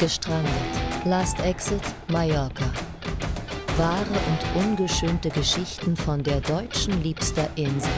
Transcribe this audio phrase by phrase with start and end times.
[0.00, 0.50] Gestrandet.
[1.04, 2.72] Last Exit Mallorca.
[3.76, 7.92] Wahre und ungeschönte Geschichten von der deutschen liebster Insel.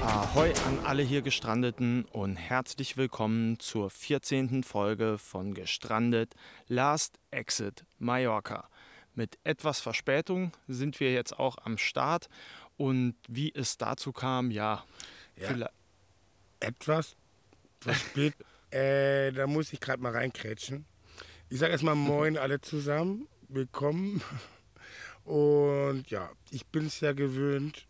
[0.00, 4.62] Ahoi an alle hier Gestrandeten und herzlich willkommen zur 14.
[4.62, 6.34] Folge von Gestrandet
[6.68, 8.68] Last Exit Mallorca.
[9.16, 12.28] Mit etwas Verspätung sind wir jetzt auch am Start
[12.76, 14.84] und wie es dazu kam, ja,
[15.34, 15.68] Ja.
[16.60, 17.16] Etwas
[17.80, 18.46] verspätet.
[18.70, 20.84] äh, da muss ich gerade mal reinkrätschen.
[21.48, 23.28] Ich sage erstmal Moin alle zusammen.
[23.48, 24.22] Willkommen.
[25.24, 27.86] Und ja, ich bin es ja gewöhnt,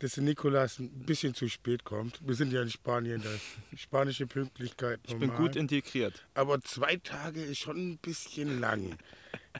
[0.00, 2.20] dass der Nikolas ein bisschen zu spät kommt.
[2.26, 3.22] Wir sind ja in Spanien,
[3.72, 5.00] ist spanische Pünktlichkeit.
[5.04, 5.46] ich bin normal.
[5.46, 6.26] gut integriert.
[6.34, 8.96] Aber zwei Tage ist schon ein bisschen lang.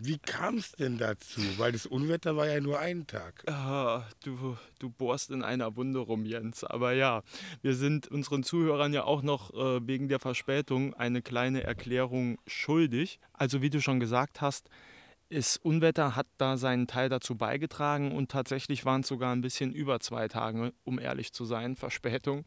[0.01, 1.41] Wie kam es denn dazu?
[1.59, 3.45] Weil das Unwetter war ja nur ein Tag.
[3.49, 6.65] Ah, du, du bohrst in einer Wunde rum, Jens.
[6.65, 7.23] Aber ja,
[7.61, 13.21] wir sind unseren Zuhörern ja auch noch äh, wegen der Verspätung eine kleine Erklärung schuldig.
[13.33, 14.69] Also wie du schon gesagt hast,
[15.33, 19.73] das Unwetter hat da seinen Teil dazu beigetragen und tatsächlich waren es sogar ein bisschen
[19.73, 22.45] über zwei Tage, um ehrlich zu sein, Verspätung.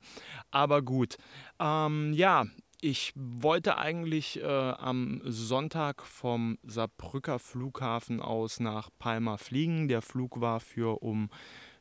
[0.52, 1.18] Aber gut.
[1.60, 2.46] Ähm, ja,
[2.86, 9.88] ich wollte eigentlich äh, am Sonntag vom Saarbrücker Flughafen aus nach Palma fliegen.
[9.88, 11.32] Der Flug war für um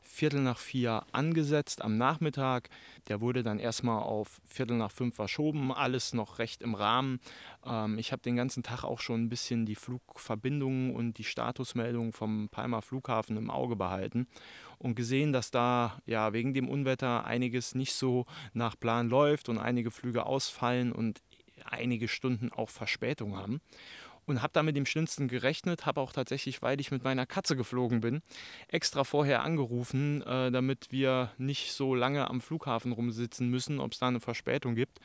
[0.07, 2.69] Viertel nach vier angesetzt am Nachmittag.
[3.07, 5.73] Der wurde dann erstmal auf Viertel nach fünf verschoben.
[5.73, 7.19] Alles noch recht im Rahmen.
[7.65, 12.13] Ähm, ich habe den ganzen Tag auch schon ein bisschen die Flugverbindungen und die Statusmeldungen
[12.13, 14.27] vom Palma Flughafen im Auge behalten
[14.77, 19.57] und gesehen, dass da ja wegen dem Unwetter einiges nicht so nach Plan läuft und
[19.57, 21.21] einige Flüge ausfallen und
[21.65, 23.59] einige Stunden auch Verspätung haben
[24.25, 27.55] und habe da mit dem Schlimmsten gerechnet, habe auch tatsächlich, weil ich mit meiner Katze
[27.55, 28.21] geflogen bin,
[28.67, 33.99] extra vorher angerufen, äh, damit wir nicht so lange am Flughafen rumsitzen müssen, ob es
[33.99, 34.99] da eine Verspätung gibt.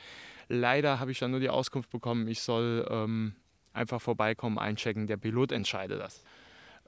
[0.48, 3.34] Leider habe ich dann nur die Auskunft bekommen, ich soll ähm,
[3.72, 5.06] einfach vorbeikommen, einchecken.
[5.06, 6.22] Der Pilot entscheidet das.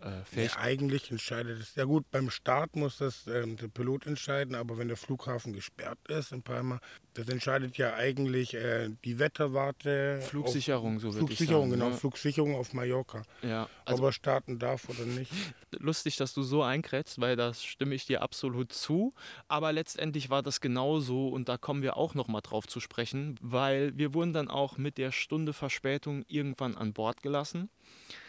[0.02, 1.74] Äh, Ja, eigentlich entscheidet es.
[1.74, 5.98] Ja gut, beim Start muss das ähm, der Pilot entscheiden, aber wenn der Flughafen gesperrt
[6.08, 6.80] ist in Palma,
[7.14, 10.20] das entscheidet ja eigentlich äh, die Wetterwarte.
[10.22, 11.96] Flugsicherung, auf, so würde ich Flugsicherung, sagen, genau, ne?
[11.96, 13.22] Flugsicherung auf Mallorca.
[13.42, 15.30] ja, Ob also er starten darf oder nicht.
[15.78, 19.14] lustig, dass du so einkrätst, weil das stimme ich dir absolut zu.
[19.48, 23.36] Aber letztendlich war das genauso und da kommen wir auch noch mal drauf zu sprechen,
[23.40, 27.70] weil wir wurden dann auch mit der Stunde Verspätung irgendwann an Bord gelassen.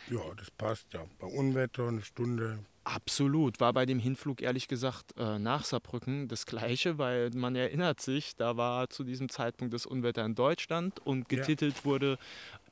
[0.09, 1.05] Ja, das passt ja.
[1.19, 2.59] Bei Unwetter eine Stunde.
[2.85, 8.01] Absolut, war bei dem Hinflug ehrlich gesagt äh, nach Saarbrücken das gleiche, weil man erinnert
[8.01, 11.37] sich, da war zu diesem Zeitpunkt das Unwetter in Deutschland und Ja.
[11.37, 12.17] getitelt wurde,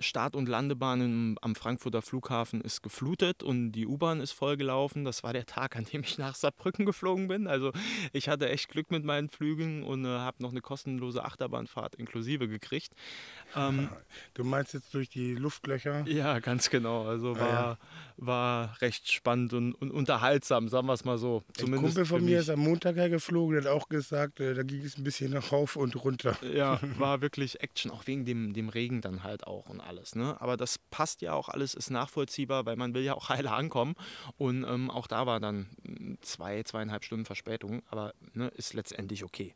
[0.02, 5.06] Start- und Landebahn am Frankfurter Flughafen ist geflutet und die U-Bahn ist vollgelaufen.
[5.06, 7.48] Das war der Tag, an dem ich nach Saarbrücken geflogen bin.
[7.48, 7.72] Also
[8.14, 12.48] ich hatte echt Glück mit meinen Flügen und äh, habe noch eine kostenlose Achterbahnfahrt inklusive
[12.48, 12.94] gekriegt.
[13.56, 13.90] Ähm,
[14.34, 16.06] Du meinst jetzt durch die Luftlöcher?
[16.08, 17.06] ja, ganz genau.
[17.06, 17.78] Also Ah, war, ja.
[18.18, 21.44] war recht spannend und, und unterhaltsam, sagen wir es mal so.
[21.60, 24.82] Ein Kumpel von mir ist am Montag hergeflogen, der hat auch gesagt, äh, da ging
[24.84, 26.38] es ein bisschen nach rauf und runter.
[26.54, 29.91] Ja, war wirklich Action, auch wegen dem, dem Regen dann halt auch und alles.
[30.16, 30.40] Ne?
[30.40, 33.96] Aber das passt ja auch alles, ist nachvollziehbar, weil man will ja auch heile ankommen.
[34.38, 39.24] Und ähm, auch da war dann mm, zwei, zweieinhalb Stunden Verspätung, aber ne, ist letztendlich
[39.24, 39.54] okay.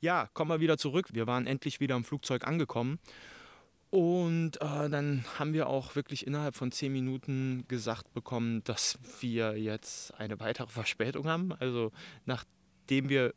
[0.00, 1.08] Ja, kommen wir wieder zurück.
[1.12, 2.98] Wir waren endlich wieder im Flugzeug angekommen.
[3.90, 9.56] Und äh, dann haben wir auch wirklich innerhalb von zehn Minuten gesagt bekommen, dass wir
[9.56, 11.52] jetzt eine weitere Verspätung haben.
[11.52, 11.92] Also
[12.26, 13.34] nachdem wir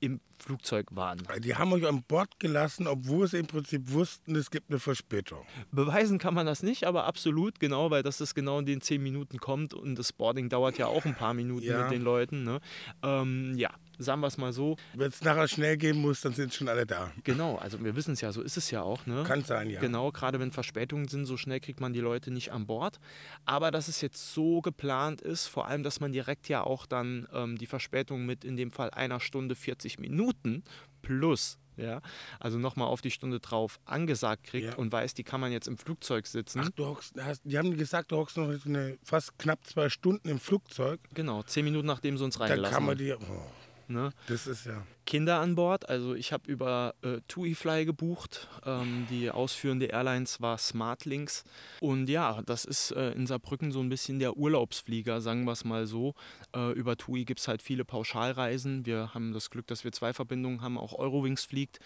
[0.00, 1.22] im Flugzeug waren.
[1.38, 5.46] Die haben euch an Bord gelassen, obwohl sie im Prinzip wussten, es gibt eine Verspätung.
[5.70, 9.02] Beweisen kann man das nicht, aber absolut genau, weil das ist genau in den zehn
[9.02, 11.82] Minuten kommt und das Boarding dauert ja auch ein paar Minuten Ja.
[11.82, 12.42] mit den Leuten.
[12.42, 12.60] Ne?
[13.02, 14.76] Ähm, ja, sagen wir es mal so.
[14.94, 17.12] Wenn es nachher schnell gehen muss, dann sind schon alle da.
[17.24, 19.04] Genau, also wir wissen es ja, so ist es ja auch.
[19.06, 19.24] Ne?
[19.26, 19.80] Kann sein, ja.
[19.80, 22.98] Genau, gerade wenn Verspätungen sind, so schnell kriegt man die Leute nicht an Bord.
[23.44, 27.28] Aber dass es jetzt so geplant ist, vor allem, dass man direkt ja auch dann
[27.32, 30.64] ähm, die Verspätung mit in dem Fall einer Stunde 40 Minuten
[31.02, 32.00] plus, ja,
[32.40, 34.74] also nochmal auf die Stunde drauf angesagt kriegt Ja.
[34.76, 36.60] und weiß, die kann man jetzt im Flugzeug sitzen.
[36.64, 40.28] Ach, du hockst, hast, die haben gesagt, du hockst noch eine, fast knapp zwei Stunden
[40.28, 41.00] im Flugzeug.
[41.14, 42.98] Genau, zehn Minuten nachdem sie uns reingelassen kann man haben.
[43.04, 43.12] die.
[43.12, 43.42] Oh,
[43.88, 44.10] Ne?
[44.28, 44.82] das ist ja.
[45.06, 48.48] Kinder an Bord, also ich habe über äh, TuiFly gebucht.
[48.64, 51.44] Ähm, die ausführende Airlines war Smartlinks.
[51.80, 55.64] Und ja, das ist äh, in Saarbrücken so ein bisschen der Urlaubsflieger, sagen wir es
[55.64, 56.14] mal so.
[56.54, 58.86] Äh, über TUI gibt es halt viele Pauschalreisen.
[58.86, 61.80] Wir haben das Glück, dass wir zwei Verbindungen haben, auch Eurowings fliegt.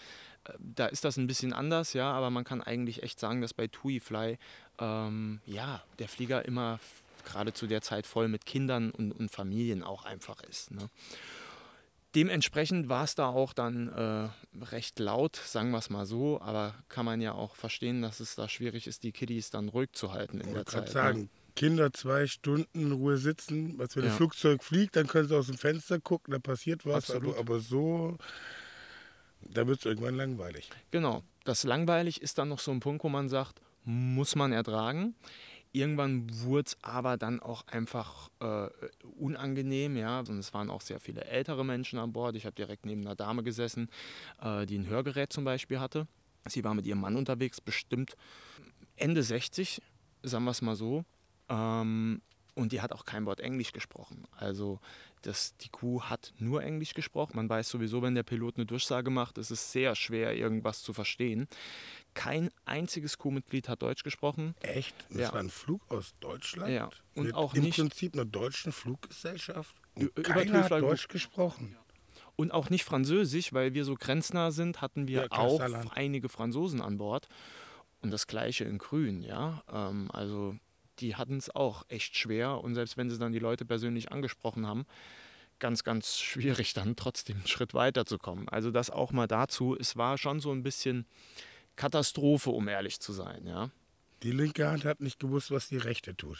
[0.45, 3.53] Äh, da ist das ein bisschen anders, ja, aber man kann eigentlich echt sagen, dass
[3.53, 4.37] bei TuiFly
[4.79, 6.79] ähm, ja, der Flieger immer
[7.25, 10.71] gerade zu der Zeit voll mit Kindern und, und Familien auch einfach ist.
[10.71, 10.89] Ne?
[12.15, 14.29] Dementsprechend war es da auch dann äh,
[14.65, 18.35] recht laut, sagen wir es mal so, aber kann man ja auch verstehen, dass es
[18.35, 20.89] da schwierig ist, die Kiddies dann ruhig zu halten in Ich der Zeit.
[20.89, 21.29] sagen, Ne?
[21.55, 24.11] Kinder zwei Stunden in Ruhe sitzen, als wenn Ja.
[24.11, 27.31] ein Flugzeug fliegt, dann können sie aus dem Fenster gucken, da passiert was, Absolut.
[27.37, 28.17] aber, aber so,
[29.41, 30.69] da wird es irgendwann langweilig.
[30.91, 35.15] Genau, das langweilig ist dann noch so ein Punkt, wo man sagt, muss man ertragen.
[35.71, 38.69] Irgendwann wurde es aber dann auch einfach äh,
[39.19, 40.19] unangenehm, ja.
[40.19, 42.35] Und es waren auch sehr viele ältere Menschen an Bord.
[42.35, 43.89] Ich habe direkt neben einer Dame gesessen,
[44.41, 46.07] äh, die ein Hörgerät zum Beispiel hatte.
[46.47, 48.15] Sie war mit ihrem Mann unterwegs, bestimmt
[48.95, 49.81] Ende 60,
[50.23, 51.05] sagen wir es mal so.
[51.49, 52.21] Ähm,
[52.55, 54.25] und die hat auch kein Wort Englisch gesprochen.
[54.31, 54.79] Also
[55.21, 57.35] das, die Kuh hat nur Englisch gesprochen.
[57.35, 60.93] Man weiß sowieso, wenn der Pilot eine Durchsage macht, ist es sehr schwer, irgendwas zu
[60.93, 61.47] verstehen.
[62.13, 64.55] Kein einziges Crewmitglied hat Deutsch gesprochen.
[64.61, 64.95] Echt?
[65.09, 65.33] Das Ja.
[65.33, 66.71] war ein Flug aus Deutschland?
[66.71, 69.75] Ja, und Mit auch im nicht- Prinzip einer deutschen Fluggesellschaft?
[69.95, 71.77] Und keiner hat Deutsch gesprochen.
[72.35, 75.59] Und auch nicht Französisch, weil wir so grenznah sind, hatten wir Ja, auch
[75.91, 77.27] einige Franzosen an Bord.
[78.01, 79.61] Und das gleiche in Grün, ja.
[79.71, 80.55] Ähm, also
[80.99, 82.61] die hatten es auch echt schwer.
[82.61, 84.85] Und selbst wenn sie dann die Leute persönlich angesprochen haben,
[85.59, 88.47] ganz, ganz schwierig dann trotzdem einen Schritt weiterzukommen.
[88.47, 89.75] Also das auch mal dazu.
[89.77, 91.05] Es war schon so ein bisschen
[91.75, 93.71] Katastrophe, um ehrlich zu sein, ja.
[94.23, 96.39] Die linke Hand hat nicht gewusst, was die rechte tut.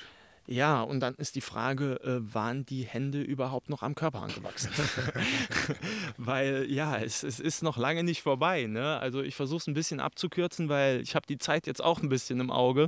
[0.51, 4.71] Ja, und dann ist die Frage, äh, waren die Hände überhaupt noch am Körper angewachsen?
[6.17, 8.65] weil ja, es, es ist noch lange nicht vorbei.
[8.65, 8.97] Ne?
[8.99, 12.09] Also ich versuche es ein bisschen abzukürzen, weil ich habe die Zeit jetzt auch ein
[12.09, 12.87] bisschen im Auge.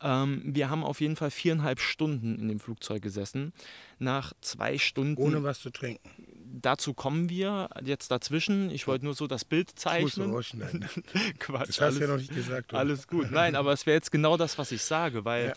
[0.00, 3.52] Ähm, wir haben auf jeden Fall viereinhalb Stunden in dem Flugzeug gesessen.
[3.98, 6.10] Nach zwei Stunden, Ohne was zu trinken.
[6.60, 8.70] dazu kommen wir jetzt dazwischen.
[8.70, 10.84] Ich wollte nur so das Bild Ich muss zeichnen.
[11.38, 12.72] Quatsch, Das hast du ja alles- noch nicht gesagt.
[12.72, 12.80] oder?
[12.80, 13.30] alles gut.
[13.30, 15.54] Nein, aber es wäre jetzt genau das, was ich sage, weil Ja.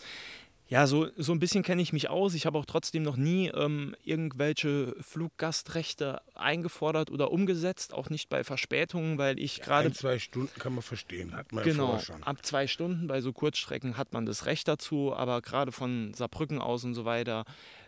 [0.70, 2.32] Ja, so, so ein bisschen kenne ich mich aus.
[2.34, 8.44] Ich habe auch trotzdem noch nie ähm, irgendwelche Fluggastrechte eingefordert oder umgesetzt, auch nicht bei
[8.44, 12.22] Verspätungen, weil ich gerade Ein, zwei Stunden kann man verstehen, hat man Genau, schon.
[12.22, 16.60] ab zwei Stunden bei so Kurzstrecken hat man das Recht dazu, aber gerade von Saarbrücken
[16.60, 17.44] aus und so weiter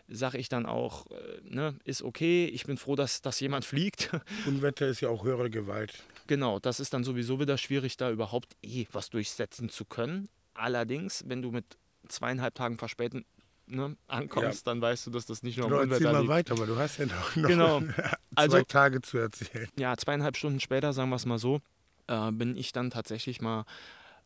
[0.09, 4.11] sage ich dann auch, äh, ne, ist okay, ich bin froh, dass, dass jemand fliegt.
[4.45, 6.03] Unwetter ist ja auch höhere Gewalt.
[6.27, 10.27] Genau, das ist dann sowieso wieder schwierig, da überhaupt eh was durchsetzen zu können.
[10.53, 11.77] Allerdings, wenn du mit
[12.13, 13.25] zweieinhalb Tagen Verspätung
[13.67, 16.29] ne, ankommst, dann weißt du, dass das nicht nur am Genau, Unwetter mal liegt.
[16.29, 17.79] weiter, weil du hast ja noch, noch Genau.
[17.91, 19.67] zwei Also, Tage zu erzählen.
[19.77, 21.59] ja, zweieinhalb Stunden später, sagen wir es mal so,
[22.07, 23.65] äh, bin ich dann tatsächlich mal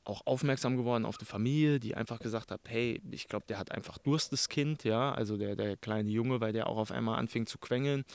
[0.08, 3.72] auch aufmerksam geworden auf die Familie, die einfach gesagt hat, hey, ich glaube, der hat
[3.72, 7.20] einfach Durst, das Kind, ja, also der, der kleine Junge, weil der auch auf einmal
[7.20, 8.06] anfing zu quengeln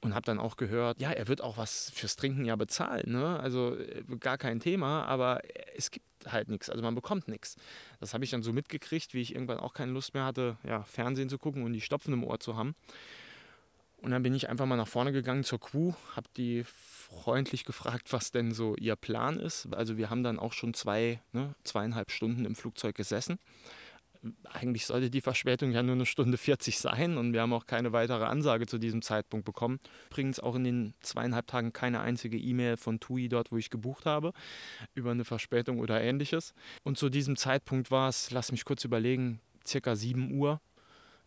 [0.00, 3.40] und habe dann auch gehört, ja, er wird auch was fürs Trinken ja bezahlen, ne,
[3.40, 5.40] also äh, gar kein Thema, aber
[5.76, 7.56] es gibt halt nichts, also man bekommt nichts.
[8.00, 10.84] Das habe ich dann so mitgekriegt, wie ich irgendwann auch keine Lust mehr hatte, ja,
[10.84, 12.74] Fernsehen zu gucken und die Stopfen im Ohr zu haben.
[14.02, 18.12] Und dann bin ich einfach mal nach vorne gegangen zur Crew, habe die freundlich gefragt,
[18.12, 19.72] was denn so ihr Plan ist.
[19.72, 23.38] Also wir haben dann auch schon zwei, ne, zweieinhalb Stunden im Flugzeug gesessen.
[24.44, 27.92] Eigentlich sollte die Verspätung ja nur eine Stunde 40 sein und wir haben auch keine
[27.92, 29.78] weitere Ansage zu diesem Zeitpunkt bekommen.
[30.10, 34.06] Übrigens auch in den zweieinhalb Tagen keine einzige E-Mail von TUI dort, wo ich gebucht
[34.06, 34.32] habe,
[34.94, 36.54] über eine Verspätung oder ähnliches.
[36.82, 40.60] Und zu diesem Zeitpunkt war es, lass mich kurz überlegen, circa 7 Uhr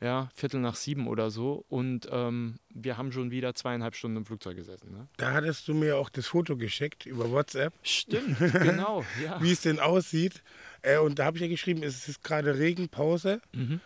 [0.02, 1.66] ja, Viertel nach sieben oder so.
[1.70, 4.92] Und ähm, wir haben schon wieder zweieinhalb Stunden im Flugzeug gesessen.
[4.92, 5.08] Ne?
[5.18, 9.42] Da hattest du mir auch das Foto geschickt über WhatsApp, Stimmt, genau, ja.
[9.42, 10.44] wie es denn aussieht.
[10.82, 13.42] Äh, und da habe ich ja geschrieben, es ist gerade Regenpause.
[13.54, 13.80] Mhm.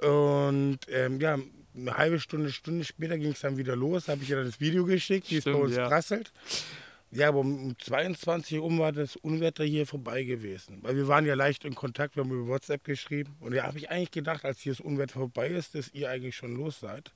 [0.00, 1.38] Und ähm, ja,
[1.74, 4.08] eine halbe Stunde, Stunde später ging es dann wieder los.
[4.08, 5.86] Habe ich ja dann das Video geschickt, wie es bei uns ja.
[5.86, 6.32] prasselt.
[7.14, 10.78] Ja, aber um 22 Uhr war das Unwetter hier vorbei gewesen.
[10.80, 13.36] Weil wir waren ja leicht in Kontakt, wir haben über WhatsApp geschrieben.
[13.40, 16.36] Und da habe ich eigentlich gedacht, als hier das Unwetter vorbei ist, dass ihr eigentlich
[16.36, 17.12] schon los seid.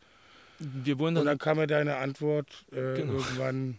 [0.59, 3.15] Wir wurden Und dann, dann kam mir deine Antwort äh, Genau.
[3.15, 3.79] irgendwann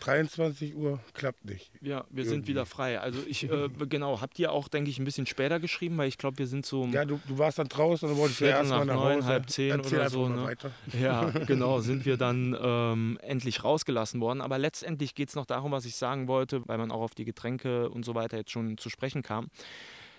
[0.00, 1.70] 23 Uhr, klappt nicht.
[1.80, 2.48] ja, wir sind irgendwie.
[2.50, 3.00] wieder frei.
[3.00, 6.18] Also ich, äh, genau, habt ihr auch, denke ich, ein bisschen später geschrieben, weil ich
[6.18, 8.44] glaube, wir sind so um Ja, du, du warst dann draußen und dann wolltest du
[8.44, 9.26] Viertel erst mal nach nach neun, Hause.
[9.26, 10.56] halb zehn Erzähl oder so, ne?
[11.00, 14.40] Ja, genau, sind wir dann ähm, endlich rausgelassen worden.
[14.40, 17.24] Aber letztendlich geht es noch darum, was ich sagen wollte, weil man auch auf die
[17.24, 19.48] Getränke und so weiter jetzt schon zu sprechen kam.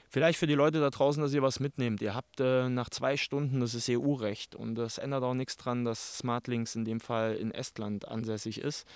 [0.08, 2.02] Vielleicht für die Leute da draußen, dass ihr was mitnehmt.
[2.02, 5.84] Ihr habt äh, nach zwei Stunden, das ist EU-Recht und das ändert auch nichts dran,
[5.84, 8.88] dass Smartlinks in dem Fall in Estland ansässig ist.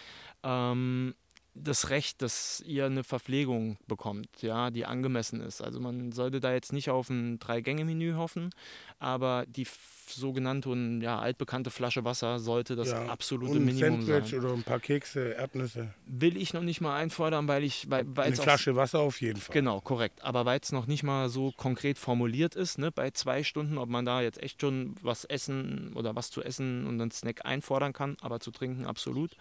[0.44, 1.16] Ähm,
[1.64, 5.62] das Recht, dass ihr eine Verpflegung bekommt, ja, die angemessen ist.
[5.62, 8.52] Also man sollte da jetzt nicht auf ein Drei-Gänge-Menü hoffen,
[9.00, 9.68] aber die
[10.08, 14.40] sogenannte und ja, altbekannte Flasche Wasser sollte das ja, absolute und ein Minimum Sandwich sein.
[14.40, 15.94] oder ein paar Kekse, Erdnüsse.
[16.06, 17.90] Will ich noch nicht mal einfordern, weil ich...
[17.90, 19.54] Weil, Eine Flasche Wasser auf jeden Fall.
[19.54, 20.24] Genau, korrekt.
[20.24, 23.90] Aber weil es noch nicht mal so konkret formuliert ist, ne, bei zwei Stunden, ob
[23.90, 27.94] man da jetzt echt schon was essen oder was zu essen und einen Snack einfordern
[27.94, 29.36] kann, aber zu trinken absolut.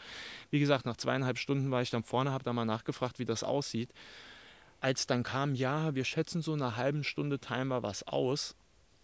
[0.50, 3.44] Wie gesagt, nach zweieinhalb Stunden war ich dann vorne, habe da mal nachgefragt, wie das
[3.44, 3.92] aussieht.
[4.80, 8.56] Als dann kam, ja, wir schätzen so eine halben Stunde Timer was aus,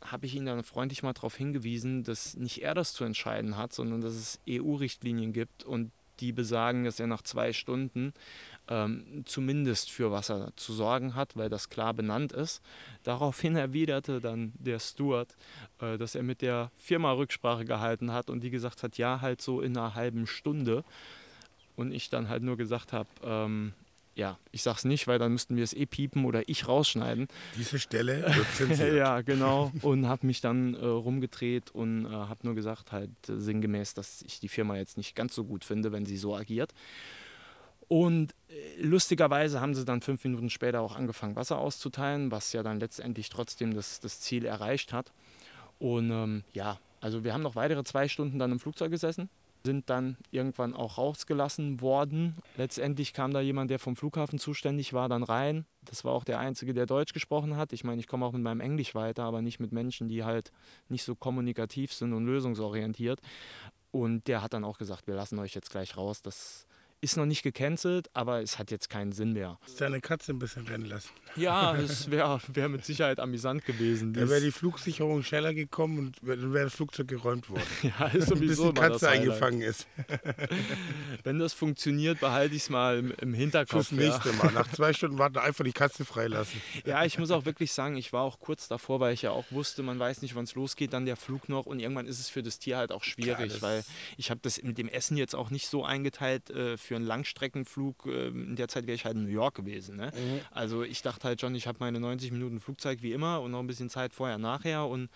[0.04, 3.72] habe ich ihn dann freundlich mal darauf hingewiesen, dass nicht er das zu entscheiden hat,
[3.72, 8.12] sondern dass es EU-Richtlinien gibt und die besagen, dass er nach zwei Stunden
[8.68, 12.62] ähm, zumindest für Wasser zu sorgen hat, weil das klar benannt ist.
[13.02, 15.34] Daraufhin erwiderte dann der Steward,
[15.80, 19.40] äh, dass er mit der Firma Rücksprache gehalten hat und die gesagt hat, ja, halt
[19.40, 20.84] so in einer halben Stunde.
[21.76, 23.72] Und ich dann halt nur gesagt habe, ähm,
[24.14, 27.28] ja, ich sag's nicht, weil dann müssten wir es eh piepen oder ich rausschneiden.
[27.56, 28.94] Diese Stelle wird zensiert.
[28.94, 29.72] ja, genau.
[29.82, 34.22] Und habe mich dann äh, rumgedreht und äh, habe nur gesagt, halt äh, sinngemäß, dass
[34.22, 36.72] ich die Firma jetzt nicht ganz so gut finde, wenn sie so agiert.
[37.88, 42.62] Und äh, lustigerweise haben sie dann fünf Minuten später auch angefangen, Wasser auszuteilen, was ja
[42.62, 45.12] dann letztendlich trotzdem das, das Ziel erreicht hat.
[45.80, 49.28] Und ähm, ja, also wir haben noch weitere zwei Stunden dann im Flugzeug gesessen
[49.64, 52.36] sind dann irgendwann auch rausgelassen worden.
[52.56, 55.64] Letztendlich kam da jemand, der vom Flughafen zuständig war, dann rein.
[55.82, 57.72] Das war auch der Einzige, der Deutsch gesprochen hat.
[57.72, 60.52] Ich meine, ich komme auch mit meinem Englisch weiter, aber nicht mit Menschen, die halt
[60.88, 63.20] nicht so kommunikativ sind und lösungsorientiert.
[63.90, 66.20] Und der hat dann auch gesagt, wir lassen euch jetzt gleich raus.
[66.20, 66.66] Das
[67.04, 69.58] ist noch nicht gecancelt, aber es hat jetzt keinen Sinn mehr.
[69.78, 71.10] Deine Katze ein bisschen rennen lassen.
[71.36, 74.14] Ja, das wäre wär mit Sicherheit amüsant gewesen.
[74.14, 77.62] Da wäre die Flugsicherung schneller gekommen und dann wäre das Flugzeug geräumt worden.
[77.82, 79.86] ja, ist sowieso Bis die Katze eingefangen ist.
[81.24, 83.90] Wenn das funktioniert, behalte ich es mal im, im Hinterkopf.
[83.90, 84.36] Das nächste ja.
[84.36, 84.52] Mal.
[84.52, 86.60] Nach zwei Stunden warten einfach die Katze freilassen.
[86.86, 89.44] Ja, ich muss auch wirklich sagen, ich war auch kurz davor, weil ich ja auch
[89.50, 92.30] wusste, man weiß nicht, wann es losgeht, dann der Flug noch und irgendwann ist es
[92.30, 93.84] für das Tier halt auch schwierig, ja, weil
[94.16, 97.06] ich habe das mit dem Essen jetzt auch nicht so eingeteilt äh, für für einen
[97.06, 99.96] Langstreckenflug, äh, in der Zeit wäre ich halt in New York gewesen.
[99.96, 100.12] Ne?
[100.14, 100.40] Mhm.
[100.52, 103.60] Also ich dachte halt schon, ich habe meine 90 Minuten Flugzeug wie immer und noch
[103.60, 105.10] ein bisschen Zeit vorher, nachher und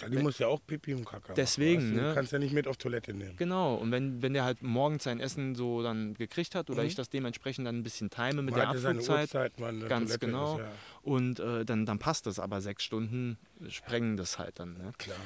[0.00, 2.08] ja, die muss ja auch Pipi und Kaka Deswegen, machen, ne?
[2.10, 3.34] Du kannst ja nicht mit auf Toilette nehmen.
[3.36, 6.88] Genau, und wenn, wenn der halt morgens sein Essen so dann gekriegt hat oder mhm.
[6.88, 9.34] ich das dementsprechend dann ein bisschen time mit man der Abflugzeit.
[9.34, 10.58] Uhrzeit, ganz Toilette genau.
[10.58, 10.70] Ist, ja.
[11.02, 13.36] Und äh, dann, dann passt das, aber sechs Stunden
[13.68, 14.74] sprengen das halt dann.
[14.74, 14.92] Ne?
[14.96, 15.16] Klar.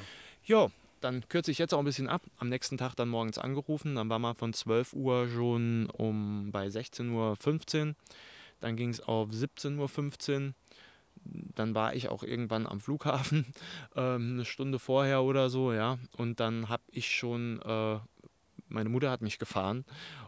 [0.45, 0.71] Ja,
[1.05, 2.23] dann kürze ich jetzt auch ein bisschen ab.
[2.39, 3.93] Am nächsten Tag dann morgens angerufen.
[3.93, 7.95] Dann war man von 12 Uhr schon um bei 16.15 Uhr.
[8.59, 10.53] Dann ging es auf 17.15 Uhr.
[11.23, 13.45] Dann war ich auch irgendwann am Flughafen,
[13.95, 15.99] ähm, eine Stunde vorher oder so, ja.
[16.17, 17.99] Und dann habe ich schon, äh,
[18.67, 19.85] meine Mutter hat mich gefahren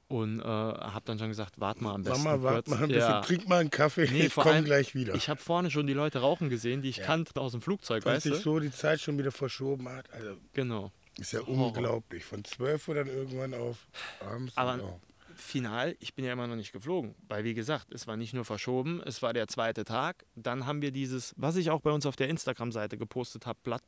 [0.07, 2.99] und äh, habe dann schon gesagt, wart mal am besten Mama, wart mal ein bisschen,
[2.99, 3.21] ja.
[3.21, 5.15] trink mal einen Kaffee, nee, ich komme gleich wieder.
[5.15, 7.05] Ich habe vorne schon die Leute rauchen gesehen, die ich ja.
[7.05, 10.11] kannte aus dem Flugzeug, Weil sich so die Zeit schon wieder verschoben hat.
[10.13, 10.91] Also genau.
[11.19, 11.67] Ist ja Horror.
[11.67, 12.23] unglaublich.
[12.23, 13.87] Von 12 Uhr dann irgendwann auf
[14.19, 14.55] abends.
[14.55, 15.01] Aber oh.
[15.35, 17.15] final, ich bin ja immer noch nicht geflogen.
[17.27, 20.25] Weil, wie gesagt, es war nicht nur verschoben, es war der zweite Tag.
[20.35, 23.83] Dann haben wir dieses, was ich auch bei uns auf der Instagram-Seite gepostet habe, Blatt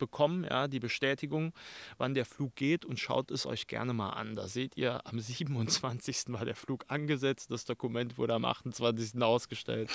[0.00, 1.52] bekommen, ja, die Bestätigung,
[1.96, 4.34] wann der Flug geht und schaut es euch gerne mal an.
[4.34, 6.24] Da seht ihr, am 27.
[6.32, 9.22] war der Flug angesetzt, das Dokument wurde am 28.
[9.22, 9.90] ausgestellt.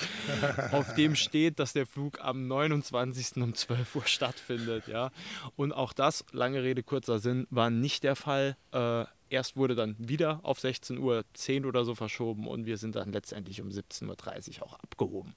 [0.72, 3.36] Auf dem steht, dass der Flug am 29.
[3.36, 5.10] um 12 Uhr stattfindet, ja.
[5.56, 8.56] Und auch das, lange Rede, kurzer Sinn, war nicht der Fall.
[8.72, 13.12] Äh, erst wurde dann wieder auf 16.10 Uhr oder so verschoben und wir sind dann
[13.12, 15.34] letztendlich um 17.30 Uhr auch abgehoben.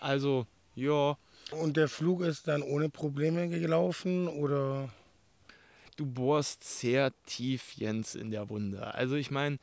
[0.00, 1.16] Also, ja,
[1.52, 4.88] und der Flug ist dann ohne Probleme gelaufen oder?
[5.96, 8.94] Du bohrst sehr tief, Jens, in der Wunde.
[8.94, 9.58] Also ich meine,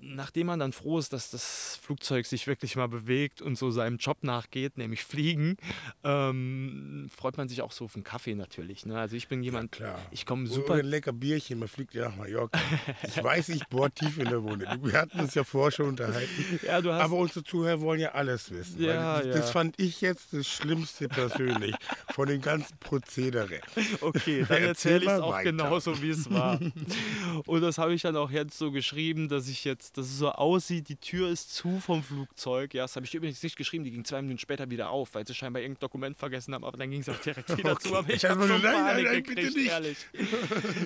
[0.00, 3.98] nachdem man dann froh ist, dass das Flugzeug sich wirklich mal bewegt und so seinem
[3.98, 5.56] Job nachgeht, nämlich fliegen,
[6.04, 8.86] ähm, freut man sich auch so auf einen Kaffee natürlich.
[8.86, 8.98] Ne?
[8.98, 10.74] Also ich bin jemand, ja, ich komme super...
[10.74, 12.58] Oder ein lecker Bierchen, man fliegt ja nach Mallorca.
[13.06, 14.66] Ich weiß, ich bohr tief in der Wunde.
[14.82, 16.60] Wir hatten uns ja vorher schon unterhalten.
[16.64, 16.86] Ja, hast...
[16.86, 18.82] Aber unsere Zuhörer wollen ja alles wissen.
[18.82, 19.32] Ja, das, ja.
[19.32, 21.74] das fand ich jetzt das Schlimmste persönlich
[22.12, 23.60] von dem ganzen Prozedere.
[24.00, 25.50] Okay, dann erzähle ich es auch weiter.
[25.50, 26.60] genauso, wie es war.
[27.46, 30.30] Und das habe ich dann auch jetzt so geschrieben, dass ich jetzt dass es so
[30.30, 32.74] aussieht, die Tür ist zu vom Flugzeug.
[32.74, 35.26] Ja, das habe ich übrigens nicht geschrieben, die ging zwei Minuten später wieder auf, weil
[35.26, 37.88] sie scheinbar irgendein Dokument vergessen haben, aber dann ging es auch direkt wieder okay.
[37.88, 37.96] zu.
[37.96, 39.98] Aber ich habe schon Panik nein, nein, gekriegt, ehrlich.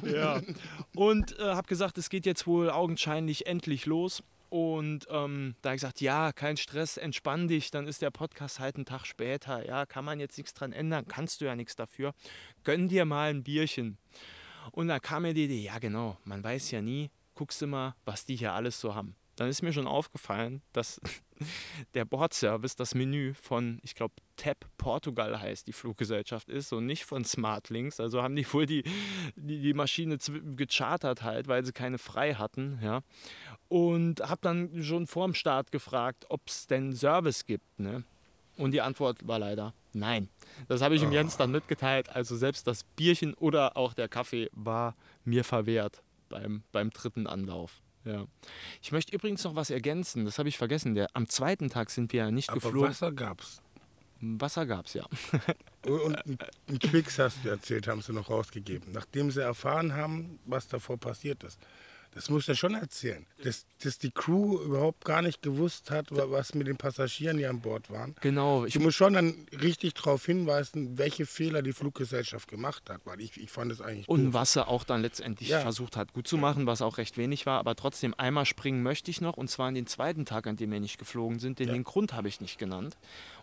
[0.12, 0.40] ja.
[0.94, 4.22] Und äh, habe gesagt, es geht jetzt wohl augenscheinlich endlich los.
[4.50, 8.58] Und ähm, da habe ich gesagt, ja, kein Stress, entspann dich, dann ist der Podcast
[8.58, 9.64] halt einen Tag später.
[9.64, 12.14] Ja, kann man jetzt nichts dran ändern, kannst du ja nichts dafür.
[12.64, 13.96] Gönn dir mal ein Bierchen.
[14.72, 17.94] Und da kam mir die Idee, ja genau, man weiß ja nie, guckst du mal,
[18.04, 19.16] was die hier alles so haben.
[19.36, 21.00] dann ist mir schon aufgefallen, dass
[21.94, 27.06] der Bordservice das Menü von, ich glaube, TAP Portugal heißt die Fluggesellschaft ist und nicht
[27.06, 27.98] von Smartlinks.
[27.98, 28.84] Also haben die wohl die,
[29.36, 30.18] die, die Maschine
[30.54, 32.78] gechartert halt, weil sie keine frei hatten.
[32.82, 33.00] Ja.
[33.68, 37.80] Und habe dann schon vor dem Start gefragt, ob es denn Service gibt.
[37.80, 38.04] Ne?
[38.58, 40.28] Und die Antwort war leider nein.
[40.68, 42.10] Das habe ich ihm Jens dann mitgeteilt.
[42.10, 44.94] Also selbst das Bierchen oder auch der Kaffee war
[45.24, 47.82] mir verwehrt beim, beim dritten Anlauf.
[48.04, 48.26] Ja.
[48.80, 50.94] Ich möchte übrigens noch was ergänzen, das habe ich vergessen.
[50.94, 52.88] Der, am zweiten Tag sind wir ja nicht Aber geflogen.
[52.88, 53.62] Wasser gab's.
[54.22, 55.06] Wasser gab es, ja.
[55.86, 58.92] Und ein, ein Twix hast du erzählt, haben sie noch rausgegeben.
[58.92, 61.58] Nachdem sie erfahren haben, was davor passiert ist.
[62.12, 63.24] Das muss er schon erzählen.
[63.44, 67.60] Dass, dass die Crew überhaupt gar nicht gewusst hat, was mit den Passagieren, die an
[67.60, 68.16] Bord waren.
[68.20, 68.64] Genau.
[68.64, 73.40] Ich muss schon dann richtig darauf hinweisen, welche Fehler die Fluggesellschaft gemacht hat, weil ich,
[73.40, 74.08] ich fand es eigentlich.
[74.08, 74.34] Und doof.
[74.34, 75.60] was er auch dann letztendlich Ja.
[75.60, 77.60] versucht hat, gut zu machen, was auch recht wenig war.
[77.60, 79.36] Aber trotzdem, einmal springen möchte ich noch.
[79.36, 81.60] Und zwar an den zweiten Tag, an dem wir nicht geflogen sind.
[81.60, 81.74] Den, Ja.
[81.74, 82.96] den Grund habe ich nicht genannt.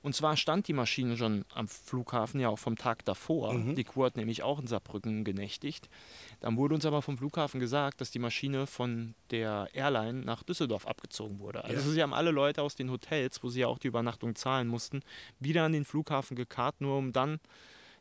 [0.08, 3.54] Und zwar stand die Maschine schon am Flughafen, ja auch vom Tag davor.
[3.54, 3.76] Mhm.
[3.76, 5.90] Die Crew hat nämlich auch in Saarbrücken genächtigt.
[6.40, 10.88] Dann wurde uns aber vom Flughafen gesagt, dass die Maschine von der Airline nach Düsseldorf
[10.88, 11.66] abgezogen wurde.
[11.66, 11.94] Also Ja.
[11.94, 15.02] sie haben alle Leute aus den Hotels, wo sie ja auch die Übernachtung zahlen mussten,
[15.42, 17.42] wieder an den Flughafen gekarrt, nur um dann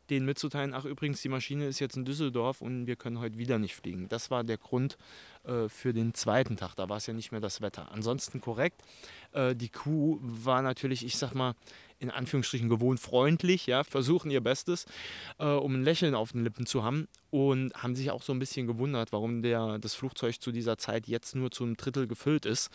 [0.09, 3.59] denen mitzuteilen, ach übrigens, die Maschine ist jetzt in Düsseldorf und wir können heute wieder
[3.59, 4.07] nicht fliegen.
[4.07, 4.97] Das war der Grund
[5.43, 6.75] äh, für den zweiten Tag.
[6.75, 7.91] Da war es ja nicht mehr das Wetter.
[7.91, 8.81] Ansonsten korrekt.
[9.33, 11.53] Äh, die Crew war natürlich, ich sag mal,
[11.99, 14.85] in Anführungsstrichen gewohnt freundlich, ja, versuchen ihr Bestes,
[15.39, 18.39] äh, um ein Lächeln auf den Lippen zu haben und haben sich auch so ein
[18.39, 22.45] bisschen gewundert, warum der, das Flugzeug zu dieser Zeit jetzt nur zu einem Drittel gefüllt
[22.45, 22.69] ist.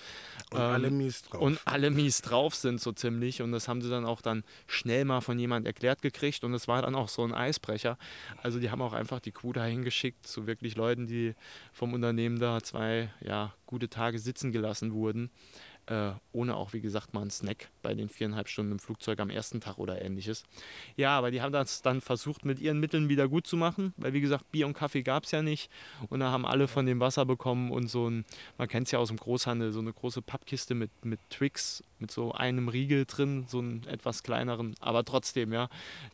[0.51, 1.41] Und alle mies drauf.
[1.41, 3.41] Und alle mies drauf sind so ziemlich.
[3.41, 6.45] Und das haben sie dann auch dann schnell mal von jemand erklärt gekriegt.
[6.45, 7.97] Und es war dann auch so ein Eisbrecher.
[8.43, 11.35] Also die haben auch einfach die Crew dahin geschickt zu wirklich Leuten, die
[11.73, 15.31] vom Unternehmen da zwei ja, gute Tage sitzen gelassen wurden.
[15.87, 19.31] Äh, ohne auch, wie gesagt, mal einen Snack bei den viereinhalb Stunden im Flugzeug am
[19.31, 20.45] ersten Tag oder ähnliches.
[20.97, 24.13] Ja, aber die haben das dann versucht, mit ihren Mitteln wieder gut zu machen, weil,
[24.13, 25.71] wie gesagt, Bier und Kaffee gab es ja nicht.
[26.09, 28.25] Und da haben alle von dem Wasser bekommen und so ein,
[28.59, 32.13] man kennt es ja aus dem Großhandel, so eine große Pappkiste mit, mit Tricks, mit
[32.13, 34.77] so einem Riegel drin, so einen etwas kleineren.
[34.81, 35.69] Aber trotzdem, ja,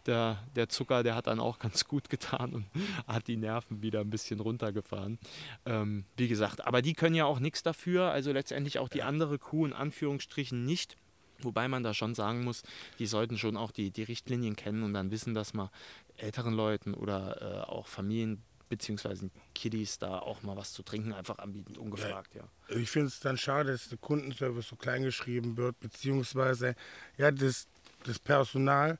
[0.07, 2.67] der, der Zucker, der hat dann auch ganz gut getan und
[3.07, 5.19] hat die Nerven wieder ein bisschen runtergefahren.
[5.67, 9.39] Ähm, wie gesagt, aber die können ja auch nichts dafür, also letztendlich auch die andere
[9.39, 10.97] Crew in Anführungsstrichen nicht.
[11.41, 12.63] Wobei man da schon sagen muss,
[12.99, 15.71] die sollten schon auch die, die Richtlinien kennen und dann wissen, dass man
[16.17, 19.29] älteren Leuten oder äh, auch Familien bzw.
[19.55, 22.43] Kiddies da auch mal was zu trinken einfach anbieten, ungefragt, ja.
[22.69, 26.75] Ich finde es dann schade, dass der Kundenservice so klein geschrieben wird, beziehungsweise
[27.17, 27.69] ja, das,
[28.05, 28.99] das Personal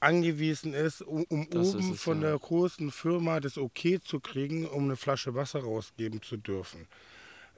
[0.00, 2.30] angewiesen ist, um, um oben es, von ja.
[2.30, 6.86] der großen Firma das Okay zu kriegen, um eine Flasche Wasser rausgeben zu dürfen.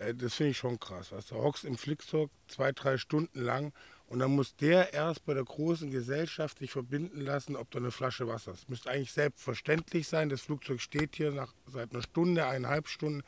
[0.07, 1.13] Äh, Das finde ich schon krass.
[1.13, 3.73] Weißt du, hockst im Flixhock zwei, drei Stunden lang
[4.07, 7.91] und dann muss der erst bei der großen Gesellschaft sich verbinden lassen, ob da eine
[7.91, 8.69] Flasche Wasser ist.
[8.69, 10.29] Müsste eigentlich selbstverständlich sein.
[10.29, 13.23] Das Flugzeug steht hier nach, seit einer Stunde, eineinhalb Stunden,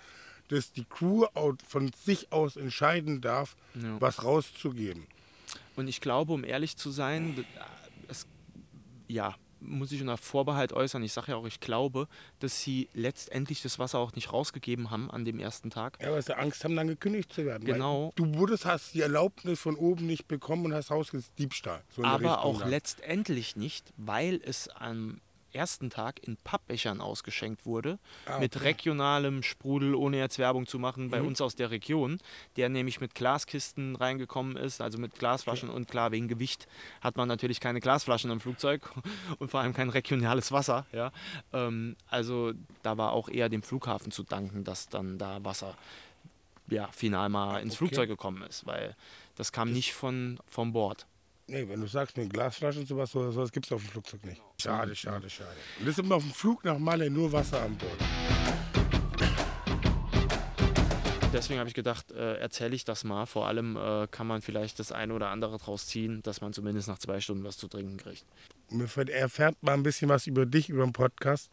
[0.49, 1.25] dass die Crew
[1.67, 3.99] von sich aus entscheiden darf, Ja.
[4.01, 5.07] was rauszugeben.
[5.77, 7.45] Und ich glaube, um ehrlich zu sein,
[8.09, 8.27] es,
[9.09, 9.35] ja,
[9.67, 11.03] muss ich unter Vorbehalt äußern.
[11.03, 12.09] Ich sage ja auch, ich glaube,
[12.41, 15.99] dass sie letztendlich das Wasser auch nicht rausgegeben haben an dem ersten Tag.
[16.01, 17.65] Ja, weil sie Angst haben, dann gekündigt zu werden.
[17.65, 18.13] Genau.
[18.17, 21.83] Du wurdest, hast die Erlaubnis von oben nicht bekommen und hast rausgekriegt, Diebstahl.
[21.91, 22.71] So Aber Richtung auch dann.
[22.71, 25.21] letztendlich nicht, weil es am
[25.55, 28.67] ersten Tag in Pappbechern ausgeschenkt wurde, Ah, mit okay.
[28.67, 31.29] regionalem Sprudel, ohne jetzt Werbung zu machen, bei Mhm.
[31.29, 32.19] uns aus der Region,
[32.57, 36.67] der nämlich mit Glaskisten reingekommen ist, also mit Glasflaschen und klar, wegen Gewicht
[37.01, 38.91] hat man natürlich keine Glasflaschen im Flugzeug
[39.39, 40.87] und vor allem kein regionales Wasser.
[40.93, 41.13] Ja?
[41.53, 45.77] Ähm, also da war auch eher dem Flughafen zu danken, dass dann da Wasser
[46.69, 47.79] ja, final mal ins okay.
[47.79, 48.97] Flugzeug gekommen ist, weil
[49.37, 51.07] das kam nicht von, vom Bord.
[51.47, 54.25] Nee, wenn du sagst, mit Glasflaschen und sowas, so- sowas gibt es auf dem Flugzeug
[54.25, 54.41] nicht.
[54.61, 55.51] Schade, schade, schade.
[55.79, 57.93] Und das ist immer auf dem Flug nach Malle nur Wasser an Bord.
[61.33, 63.27] Deswegen habe ich gedacht, äh, erzähle ich das mal.
[63.27, 66.87] Vor allem äh, kann man vielleicht das eine oder andere draus ziehen, dass man zumindest
[66.89, 68.25] nach zwei Stunden was zu trinken kriegt.
[68.87, 71.51] Ver- erfährt mal ein bisschen was über dich, über den Podcast.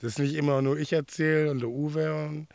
[0.00, 2.48] Das ist nicht immer nur ich erzähle und der Uwe und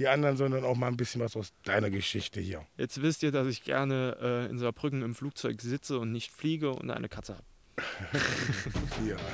[0.00, 2.66] die anderen, sondern auch mal ein bisschen was aus deiner Geschichte hier.
[2.76, 6.70] Jetzt wisst ihr, dass ich gerne äh, in Saarbrücken im Flugzeug sitze und nicht fliege
[6.70, 7.44] und eine Katze habe.
[9.04, 9.16] hier.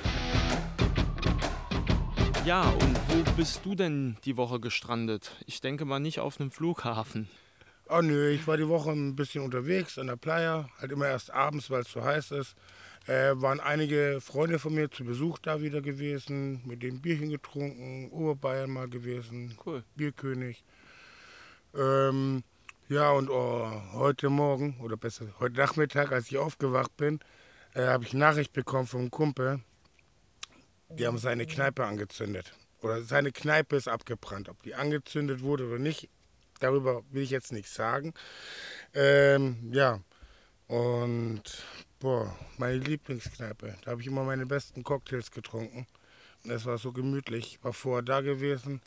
[2.44, 5.32] Ja, und wo bist du denn die Woche gestrandet?
[5.46, 7.28] Ich denke mal nicht auf einem Flughafen.
[7.88, 11.32] Oh nö, ich war die Woche ein bisschen unterwegs an der Playa, halt immer erst
[11.32, 12.54] abends, weil es zu heiß ist.
[13.06, 18.10] Äh, waren einige Freunde von mir zu Besuch da wieder gewesen, mit dem Bierchen getrunken,
[18.10, 19.84] Oberbayern mal gewesen, Cool.
[19.94, 20.64] Bierkönig.
[21.76, 22.42] Ähm,
[22.88, 27.18] Ja, und oh, heute Morgen, oder besser, heute Nachmittag, als ich aufgewacht bin,
[27.74, 29.60] äh, habe ich Nachricht bekommen vom Kumpel.
[30.90, 32.52] Die haben seine Kneipe angezündet.
[32.82, 34.48] Oder seine Kneipe ist abgebrannt.
[34.48, 36.08] Ob die angezündet wurde oder nicht,
[36.60, 38.14] darüber will ich jetzt nichts sagen.
[38.94, 40.00] Ähm, ja,
[40.68, 41.42] und
[42.06, 43.74] boah, meine Lieblingskneipe.
[43.82, 45.88] Da habe ich immer meine besten Cocktails getrunken.
[46.44, 47.56] Und es war so gemütlich.
[47.56, 48.80] Ich war vorher da gewesen,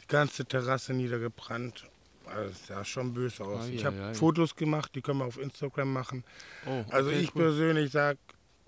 [0.00, 1.90] die ganze Terrasse niedergebrannt.
[2.24, 3.64] Also, das sah schon böse aus.
[3.64, 4.14] Ei, ich habe ei.
[4.14, 6.22] Fotos gemacht, die können wir auf Instagram machen.
[6.64, 7.42] Oh, Also okay, ich cool.
[7.42, 8.20] persönlich sage,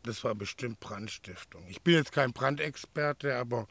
[0.02, 1.62] das war bestimmt Brandstiftung.
[1.68, 3.68] Ich bin jetzt kein Brandexperte, aber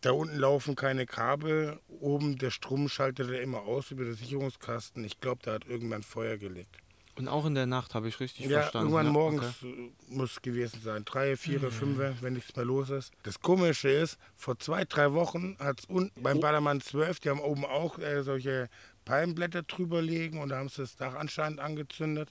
[0.00, 1.78] da unten laufen keine Kabel.
[2.00, 5.04] Oben der Strom schaltet er immer aus über den Sicherungskasten.
[5.04, 6.78] Ich glaube, da hat irgendwann Feuer gelegt.
[7.16, 8.86] Und auch in der Nacht habe ich richtig Ja, verstanden.
[8.88, 9.12] irgendwann ja?
[9.12, 9.92] morgens Okay.
[10.08, 11.04] muss es gewesen sein.
[11.04, 13.12] Drei, vier, fünf, wenn nichts mehr los ist.
[13.22, 17.40] Das Komische ist, vor zwei, drei Wochen hat es unten beim Ballermann 12, die haben
[17.40, 18.70] oben auch äh, solche
[19.04, 22.30] Palmblätter drüber liegen und da haben sie das Dach anscheinend angezündet.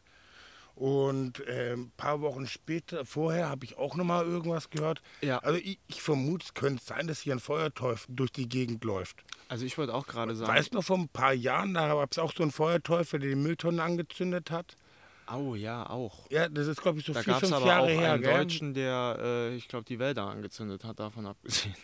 [0.73, 5.01] Und äh, ein paar Wochen später, vorher, habe ich auch nochmal irgendwas gehört.
[5.21, 5.37] Ja.
[5.39, 9.23] Also ich, ich vermute, es könnte sein, dass hier ein Feuerteufel durch die Gegend läuft.
[9.51, 10.49] Also ich wollte auch gerade sagen.
[10.49, 13.31] Weißt du noch, vor ein paar Jahren, da gab es auch so einen Feuerteufel, der
[13.31, 14.77] die Mülltonnen angezündet hat.
[15.25, 16.25] Au, ja, auch.
[16.31, 18.13] Ja, das ist, glaube ich, so Da vier, fünf aber Jahre auch her.
[18.13, 18.33] einen gell?
[18.33, 21.75] Deutschen, der, äh, ich glaube, die Wälder angezündet hat, davon abgesehen.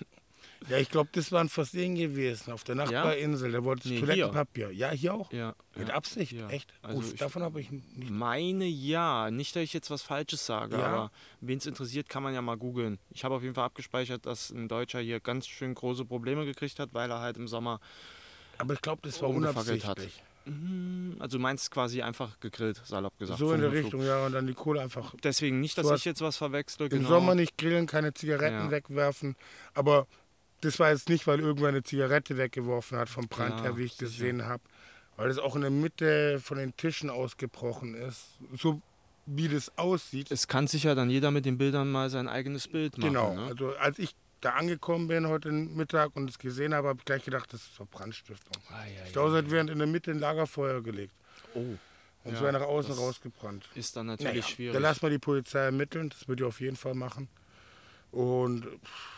[0.69, 3.51] Ja, ich glaube, das war ein Versehen gewesen auf der Nachbarinsel.
[3.51, 4.71] Der wollte das Nee, Toilettenpapier.
[4.71, 5.31] Ja, hier auch.
[5.31, 5.55] Ja.
[5.75, 5.93] Mit ja.
[5.93, 6.49] Absicht, Ja.
[6.49, 6.73] echt?
[6.81, 8.09] Also Uff, davon habe ich nicht.
[8.09, 9.29] Meine ja.
[9.31, 10.85] Nicht, dass ich jetzt was Falsches sage, Ja.
[10.87, 12.97] aber wen es interessiert, kann man ja mal googeln.
[13.11, 16.79] Ich habe auf jeden Fall abgespeichert, dass ein Deutscher hier ganz schön große Probleme gekriegt
[16.79, 17.79] hat, weil er halt im Sommer,
[18.57, 19.97] Aber ich glaube, das war Umgefackelt hat.
[19.97, 20.23] unabsichtlich.
[20.45, 23.37] Hm, also meinst quasi einfach gegrillt, salopp gesagt.
[23.37, 23.71] So in der.
[23.71, 26.85] Richtung, ja, und dann die Kohle einfach Deswegen nicht, dass So ich jetzt was verwechsle.
[26.85, 27.09] im Genau.
[27.09, 28.71] Sommer nicht grillen, keine Zigaretten Ja.
[28.71, 29.35] wegwerfen.
[29.73, 30.07] Aber
[30.61, 33.83] das war jetzt nicht, weil irgendwer eine Zigarette weggeworfen hat vom Brand Ja, her, wie
[33.83, 34.05] ich sicher.
[34.09, 34.63] gesehen habe.
[35.15, 38.37] Weil das auch in der Mitte von den Tischen ausgebrochen ist.
[38.55, 38.81] So
[39.25, 40.31] wie das aussieht.
[40.31, 43.07] Es kann sich ja dann jeder mit den Bildern mal sein eigenes Bild machen.
[43.13, 43.45] Genau, Ne?
[43.47, 47.25] also als ich da angekommen bin heute Mittag und es gesehen habe, habe ich gleich
[47.25, 48.55] gedacht, das ist doch Brandstiftung.
[49.07, 51.13] Ich glaube, es während in der Mitte ein Lagerfeuer gelegt
[51.55, 51.79] Oh, und
[52.25, 53.67] es Ja, wäre nach außen rausgebrannt.
[53.73, 54.73] ist dann natürlich Naja, schwierig.
[54.73, 57.27] Da lassen wir die Polizei ermitteln, das würde ich auf jeden Fall machen.
[58.11, 59.16] Und pff,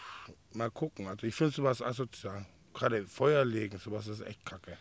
[0.55, 1.07] mal gucken.
[1.07, 2.45] Also ich finde sowas asozial.
[2.73, 4.77] Gerade Feuer legen, sowas ist echt kacke.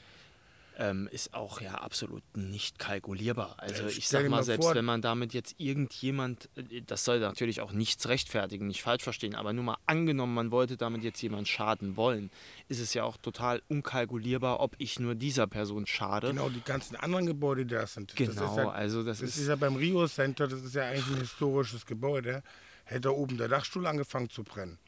[0.81, 3.57] ähm, ist auch ja absolut nicht kalkulierbar.
[3.59, 7.05] Also Ja, ich stell sag mal, selbst vor- wenn man damit jetzt irgendjemand, äh, das
[7.05, 11.03] soll natürlich auch nichts rechtfertigen, nicht falsch verstehen, aber nur mal angenommen, man wollte damit
[11.03, 12.31] jetzt jemand schaden wollen,
[12.69, 16.29] ist es ja auch total unkalkulierbar, ob ich nur dieser Person schade.
[16.29, 18.15] Genau, die ganzen anderen Gebäude, die da sind.
[18.15, 21.09] Genau, ja, also das das ist, ist ja beim Rio Center, das ist ja eigentlich
[21.09, 22.45] ein historisches Gebäude.
[22.85, 24.79] Hätte da oben der Dachstuhl angefangen zu brennen.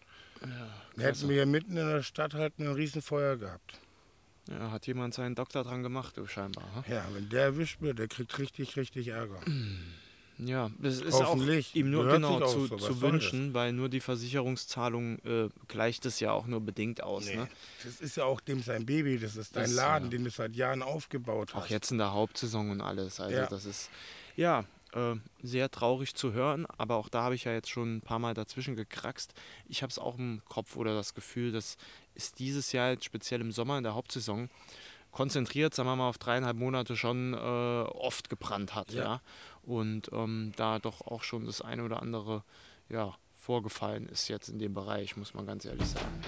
[0.40, 3.78] Dann hätten wir hier mitten in der Stadt halt ein Riesenfeuer gehabt.
[4.48, 6.64] ja, hat jemand seinen Doktor dran gemacht, du scheinbar.
[6.86, 6.92] hm?
[6.92, 9.40] Ja, wenn der erwischt wird, der kriegt richtig, richtig Ärger.
[10.42, 11.36] Ja, das ist auch
[11.74, 12.76] ihm nur Hört genau zu, so.
[12.78, 17.26] Zu wünschen, weil nur die Versicherungszahlung äh, gleicht es ja auch nur bedingt aus.
[17.26, 17.48] Nee, Ne?
[17.84, 20.10] das ist ja auch dem sein Baby, das ist dein Das, Laden, ja.
[20.12, 21.62] den du seit Jahren aufgebaut hast.
[21.62, 23.20] Auch jetzt in der Hauptsaison und alles.
[23.20, 23.46] Also Ja.
[23.48, 23.90] das ist
[24.34, 28.00] ja äh, sehr traurig zu hören, aber auch da habe ich ja jetzt schon ein
[28.00, 29.34] paar Mal dazwischen gekraxt.
[29.66, 31.76] Ich habe es auch im Kopf oder das Gefühl, dass
[32.14, 34.50] es dieses Jahr jetzt speziell im Sommer in der Hauptsaison
[35.10, 38.92] konzentriert, sagen wir mal, auf dreieinhalb Monate schon äh, oft gebrannt hat.
[38.92, 39.04] Ja.
[39.04, 39.22] Ja.
[39.62, 42.44] Und ähm, da doch auch schon das eine oder andere
[42.88, 46.20] ja, vorgefallen ist jetzt in dem Bereich, muss man ganz ehrlich sagen.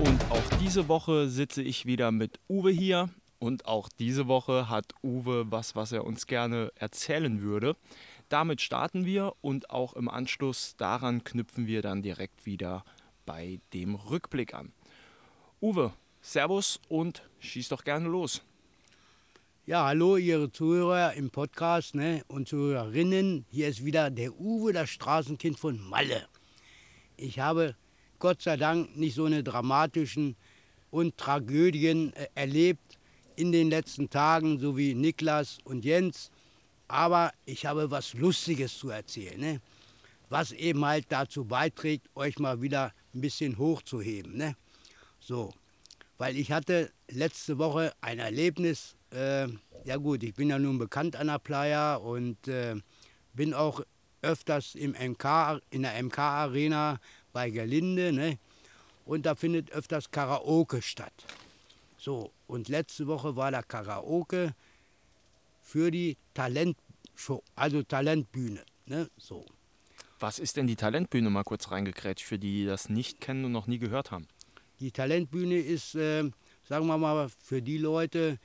[0.00, 3.08] Und auch diese Woche sitze ich wieder mit Uwe hier.
[3.38, 7.76] Und auch diese Woche hat Uwe was, was er uns gerne erzählen würde.
[8.28, 12.84] Damit starten wir und auch im Anschluss daran knüpfen wir dann direkt wieder
[13.24, 14.72] bei dem Rückblick an.
[15.60, 18.42] Uwe, Servus und schieß doch gerne los.
[19.66, 23.44] Ja, hallo, Ihre Zuhörer im Podcast ne, und Zuhörerinnen.
[23.50, 26.28] Hier ist wieder der Uwe, das Straßenkind von Malle.
[27.16, 27.74] Ich habe
[28.18, 30.36] Gott sei Dank nicht so eine dramatischen
[30.90, 32.95] und Tragödien äh, erlebt
[33.36, 36.30] in den letzten Tagen, so wie Niklas und Jens.
[36.88, 39.60] Aber ich habe was Lustiges zu erzählen, ne?
[40.28, 44.36] was eben halt dazu beiträgt, euch mal wieder ein bisschen hochzuheben.
[44.36, 44.56] Ne?
[45.20, 45.52] So,
[46.18, 48.96] weil ich hatte letzte Woche ein Erlebnis.
[49.10, 49.48] Äh,
[49.84, 52.76] ja gut, ich bin ja nun bekannt an der Playa und äh,
[53.34, 53.82] bin auch
[54.22, 56.98] öfters im MK, in der MK-Arena
[57.32, 58.12] bei Gerlinde.
[58.12, 58.38] Ne?
[59.04, 61.12] Und da findet öfters Karaoke statt.
[61.98, 64.54] So, und letzte Woche war da Karaoke
[65.62, 68.64] für die Talentshow, also Talentbühne.
[68.86, 69.10] Ne?
[69.16, 69.44] So.
[70.18, 73.52] Was ist denn die Talentbühne mal kurz reingekrätscht für die, die das nicht kennen und
[73.52, 74.26] noch nie gehört haben?
[74.80, 76.30] Die Talentbühne ist äh,
[76.68, 78.38] sagen wir mal, für die Leute,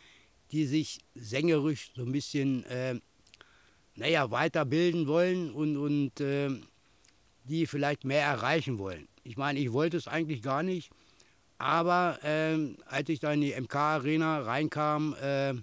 [0.51, 2.99] die sich sängerisch so ein bisschen, äh,
[3.95, 6.49] naja, weiterbilden wollen und, und äh,
[7.45, 9.07] die vielleicht mehr erreichen wollen.
[9.23, 10.91] Ich meine, ich wollte es eigentlich gar nicht,
[11.61, 15.53] aber äh, als ich da in die MK-Arena reinkam, äh,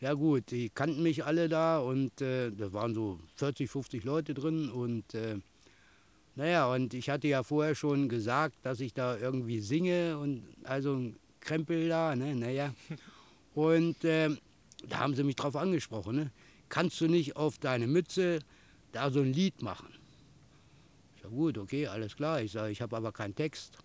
[0.00, 4.34] ja gut, die kannten mich alle da und äh, da waren so 40, 50 Leute
[4.34, 5.38] drin und äh,
[6.36, 10.94] naja, und ich hatte ja vorher schon gesagt, dass ich da irgendwie singe und also
[10.94, 12.74] ein Krempel da, ne, naja.
[13.54, 14.28] Und äh,
[14.86, 16.30] da haben sie mich drauf angesprochen, ne?
[16.68, 18.40] Kannst du nicht auf deine Mütze
[18.92, 19.88] da so ein Lied machen?
[21.14, 22.42] Ich sage, gut, okay, alles klar.
[22.42, 23.78] Ich sage, ich habe aber keinen Text.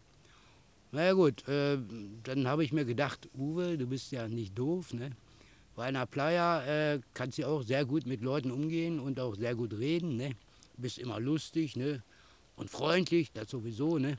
[0.94, 1.78] Na ja gut, äh,
[2.24, 5.12] dann habe ich mir gedacht, Uwe, du bist ja nicht doof, ne?
[5.74, 9.56] Bei einer Playa äh, kannst du auch sehr gut mit Leuten umgehen und auch sehr
[9.56, 10.36] gut reden, ne?
[10.76, 12.04] Bist immer lustig, ne?
[12.58, 14.18] Und freundlich, das sowieso, ne?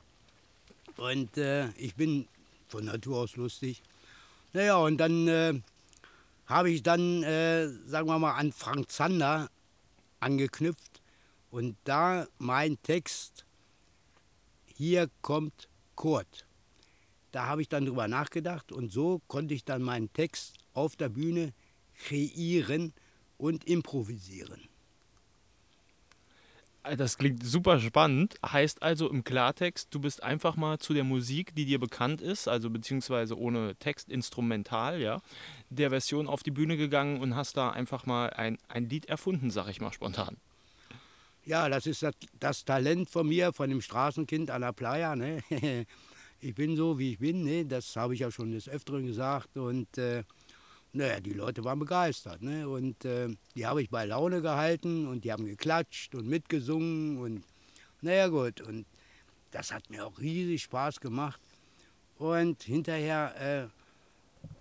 [0.97, 2.27] Und äh, ich bin
[2.69, 3.83] von Natur aus lustig.
[4.55, 5.61] Naja, und dann äh,
[6.47, 9.51] habe ich dann, äh, sagen wir mal, an Frank Zander
[10.21, 11.03] angeknüpft
[11.51, 13.45] und da mein Text,
[14.65, 16.47] hier kommt Kurt.
[17.33, 21.09] Da habe ich dann drüber nachgedacht und so konnte ich dann meinen Text auf der
[21.09, 21.53] Bühne
[21.97, 22.93] kreieren
[23.39, 24.69] und improvisieren.
[26.83, 28.35] Das klingt super spannend.
[28.45, 32.49] Heißt also im Klartext, du bist einfach mal zu der Musik, die dir bekannt ist,
[32.49, 35.23] also beziehungsweise ohne Text, instrumental, ja,
[35.71, 39.51] der Version auf die Bühne gegangen und hast da einfach mal ein, ein Lied erfunden,
[39.51, 40.37] sag ich mal spontan.
[41.45, 45.15] Ja, das ist das, das Talent von mir, von dem Straßenkind an der Playa.
[45.15, 45.43] Ne?
[46.45, 47.65] Ich bin so, wie ich bin, ne?
[47.65, 49.57] das habe ich ja schon des Öfteren gesagt.
[49.57, 50.25] Und äh,
[50.93, 52.43] naja, die Leute waren begeistert.
[52.43, 52.69] Ne?
[52.69, 57.19] Und äh, die habe ich bei Laune gehalten und die haben geklatscht und mitgesungen.
[57.19, 57.45] Und
[58.01, 58.61] naja, gut.
[58.61, 58.87] Und
[59.53, 61.41] das hat mir auch riesig Spaß gemacht.
[62.19, 63.82] Und hinterher äh,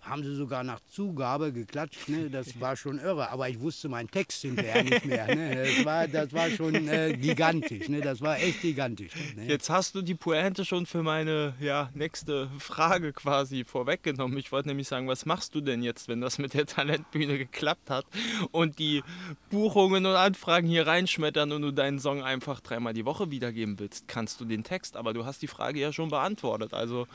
[0.01, 2.09] haben sie sogar nach Zugabe geklatscht.
[2.09, 2.29] Ne?
[2.29, 3.29] Das war schon irre.
[3.29, 5.33] Aber ich wusste meinen Text hinterher nicht mehr.
[5.33, 5.63] Ne?
[5.63, 7.87] Das, war, das war schon äh, gigantisch.
[7.87, 8.01] Ne?
[8.01, 9.11] Das war echt gigantisch.
[9.35, 9.45] Ne?
[9.45, 14.37] Jetzt hast du die Pointe schon für meine ja, nächste Frage quasi vorweggenommen.
[14.37, 17.89] Ich wollte nämlich sagen, was machst du denn jetzt, wenn das mit der Talentbühne geklappt
[17.89, 18.05] hat
[18.51, 19.03] und die
[19.49, 24.07] Buchungen und Anfragen hier reinschmettern und du deinen Song einfach dreimal die Woche wiedergeben willst?
[24.07, 24.97] Kannst du den Text?
[24.97, 26.73] Aber du hast die Frage ja schon beantwortet.
[26.73, 27.07] Also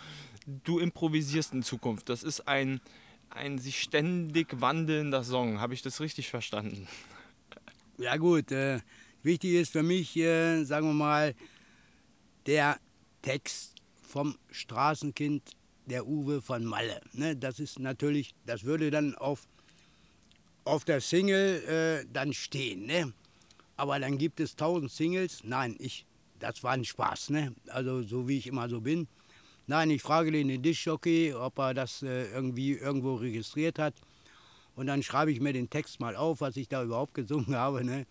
[0.47, 2.09] du improvisierst in Zukunft.
[2.09, 2.81] Das ist ein,
[3.31, 5.61] ein sich ständig wandelnder Song.
[5.61, 6.87] Habe ich das richtig verstanden?
[7.99, 8.81] Ja gut, äh,
[9.23, 11.35] wichtig ist für mich, äh, sagen wir mal,
[12.47, 12.79] der
[13.23, 15.43] Text vom Straßenkind
[15.87, 17.01] der Uwe von Malle.
[17.13, 17.37] Ne?
[17.37, 19.49] Das ist natürlich, das würde dann auf,
[20.65, 21.63] auf der Single
[22.05, 22.87] äh, dann stehen.
[22.87, 23.13] Ne?
[23.77, 25.43] Aber dann gibt es tausend Singles.
[25.45, 26.07] Nein, ich,
[26.39, 27.31] das war ein Spaß.
[27.31, 27.55] Ne?
[27.69, 29.09] Also so wie ich immer so bin.
[29.67, 33.95] Nein, ich frage den Dischjockey, ob er das äh, irgendwie irgendwo registriert hat.
[34.77, 37.83] Und dann schreibe ich mir den Text mal auf, was ich da überhaupt gesungen habe.
[37.85, 38.07] Ne?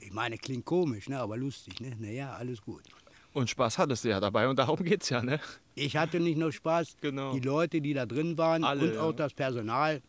[0.00, 1.18] Ich meine, klingt komisch, ne?
[1.20, 1.80] aber lustig.
[1.80, 1.94] Ne?
[1.98, 2.82] Naja, alles gut.
[3.32, 5.40] Und Spaß hattest du ja dabei und darum geht's ja, ne?
[5.74, 7.32] Ich hatte nicht nur Spaß, Genau.
[7.34, 9.16] die Leute, die da drin waren Alle, und auch ja.
[9.16, 10.00] das Personal,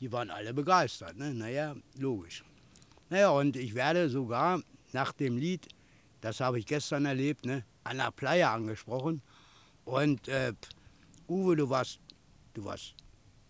[0.00, 1.16] die waren alle begeistert.
[1.16, 1.32] Ne?
[1.32, 2.42] Naja, logisch.
[3.08, 4.60] Naja, und ich werde sogar
[4.92, 5.68] nach dem Lied,
[6.20, 9.22] das habe ich gestern erlebt, ne, an der Playa angesprochen.
[9.84, 10.52] Und äh,
[11.28, 12.00] Uwe, du warst,
[12.54, 12.94] du warst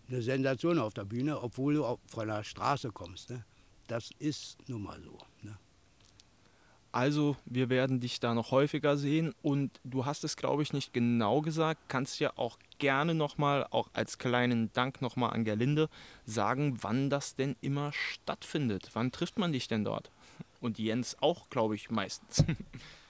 [0.07, 3.29] eine Sensation auf der Bühne, obwohl du von der Straße kommst.
[3.29, 3.45] Ne?
[3.87, 5.17] Das ist nun mal so.
[5.41, 5.57] Ne?
[6.91, 10.93] Also, wir werden dich da noch häufiger sehen und du hast es, glaube ich, nicht
[10.93, 11.81] genau gesagt.
[11.87, 15.89] Kannst ja auch gerne nochmal, auch als kleinen Dank nochmal an Gerlinde,
[16.25, 18.91] sagen, wann das denn immer stattfindet.
[18.93, 20.11] Wann trifft man dich denn dort?
[20.61, 22.45] Und Jens auch, glaube ich, meistens.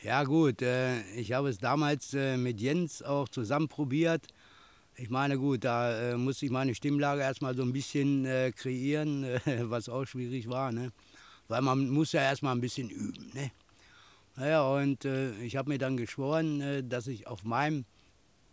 [0.00, 4.28] Ja gut, äh, ich habe es damals äh, mit Jens auch zusammen probiert.
[4.94, 9.24] Ich meine gut, da äh, musste ich meine Stimmlage erstmal so ein bisschen äh, kreieren,
[9.44, 10.70] äh, was auch schwierig war.
[10.70, 10.92] Ne?
[11.48, 13.32] Weil man muss ja erstmal ein bisschen üben.
[13.34, 13.50] Ne?
[14.36, 17.84] Naja, und äh, ich habe mir dann geschworen, dass ich auf meinem,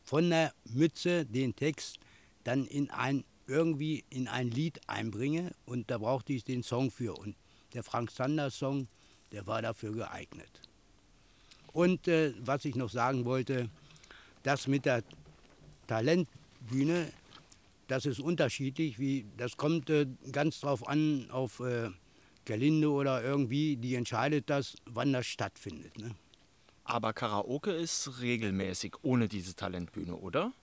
[0.04, 2.00] von der Mütze den Text
[2.44, 5.52] dann in ein, irgendwie in ein Lied einbringe.
[5.66, 7.16] Und da brauchte ich den Song für.
[7.16, 7.36] Und
[7.76, 8.88] der Frank Sanders Song,
[9.32, 10.65] der war dafür geeignet.
[11.76, 13.70] Und äh, was ich noch sagen wollte,
[14.44, 15.04] das mit der
[15.88, 17.12] Talentbühne,
[17.90, 18.98] das ist unterschiedlich.
[18.98, 21.90] Wie, das kommt äh, ganz drauf an, auf äh,
[22.46, 26.00] Gerlinde oder irgendwie, die entscheidet das, wann das stattfindet.
[26.00, 26.16] Ne?
[26.86, 30.54] Aber Karaoke ist regelmäßig ohne diese Talentbühne, oder?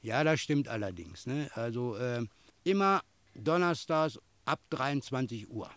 [0.00, 1.26] Ja, das stimmt allerdings.
[1.26, 1.50] Ne?
[1.54, 2.24] Also äh,
[2.62, 3.02] immer
[3.34, 5.68] donnerstags ab 23 Uhr.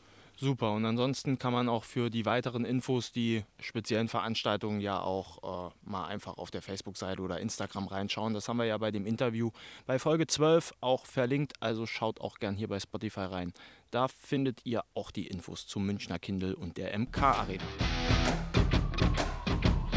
[0.41, 0.71] Super.
[0.71, 5.73] Und ansonsten kann man auch für die weiteren Infos, die speziellen Veranstaltungen ja auch äh,
[5.83, 8.33] mal einfach auf der Facebook-Seite oder Instagram reinschauen.
[8.33, 9.51] Das haben wir ja bei dem Interview
[9.85, 11.53] bei Folge 12 auch verlinkt.
[11.59, 13.51] Also schaut auch gern hier bei Spotify rein.
[13.91, 17.63] Da findet ihr auch die Infos zum Münchner Kindle und der MK Arena.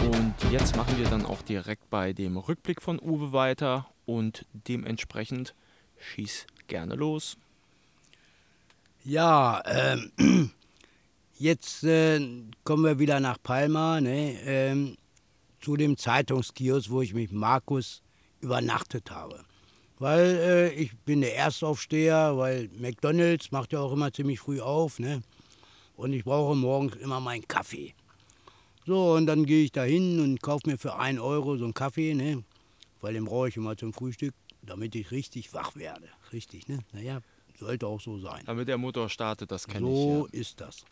[0.03, 5.55] Und jetzt machen wir dann auch direkt bei dem Rückblick von Uwe weiter und dementsprechend
[5.99, 7.37] schieß gerne los.
[9.05, 10.13] Ja, ähm,
[11.39, 12.21] jetzt äh,
[12.63, 14.97] kommen wir wieder nach Palma, ne, ähm,
[15.61, 18.01] zu dem Zeitungskiosk, wo ich mit Markus
[18.41, 19.45] übernachtet habe.
[19.99, 25.01] Weil äh, ich bin der Erstaufsteher, weil McDonalds macht ja auch immer ziemlich früh auf,
[25.01, 25.23] ne?
[25.97, 27.95] Und ich brauche morgens immer meinen Kaffee.
[28.87, 31.75] So, und dann gehe ich da hin und kaufe mir für 1 Euro so einen
[31.75, 32.45] Kaffee, ne?
[33.01, 36.09] Weil den brauche ich immer zum Frühstück, damit ich richtig wach werde.
[36.33, 36.79] Richtig, ne?
[36.93, 37.21] Naja,
[37.59, 38.43] sollte auch so sein.
[38.47, 40.35] Damit der Motor startet, das kenne So ich.
[40.35, 40.41] Ja.
[40.41, 40.85] ist das.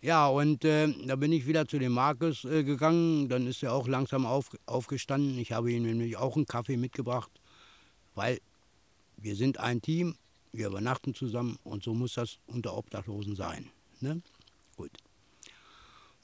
[0.00, 3.28] Ja, und äh, da bin ich wieder zu dem Markus äh, gegangen.
[3.28, 5.38] Dann ist er auch langsam auf, aufgestanden.
[5.38, 7.30] Ich habe ihm nämlich auch einen Kaffee mitgebracht,
[8.16, 8.40] weil
[9.16, 10.16] wir sind ein Team,
[10.52, 13.70] wir übernachten zusammen und so muss das unter Obdachlosen sein.
[14.00, 14.20] Ne?
[14.76, 14.90] Gut.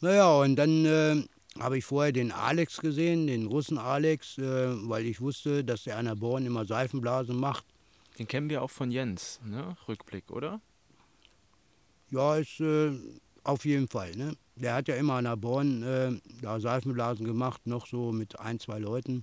[0.01, 1.23] Naja, und dann äh,
[1.61, 5.99] habe ich vorher den Alex gesehen, den Russen Alex, äh, weil ich wusste, dass der
[5.99, 7.65] an der Born immer Seifenblasen macht.
[8.19, 9.77] Den kennen wir auch von Jens, ne?
[9.87, 10.61] Rückblick, oder?
[12.11, 12.93] Ja, ist äh,
[13.45, 14.13] auf jeden Fall.
[14.17, 14.33] Ne?
[14.57, 18.59] Der hat ja immer an der Born äh, da Seifenblasen gemacht, noch so mit ein,
[18.59, 19.23] zwei Leuten.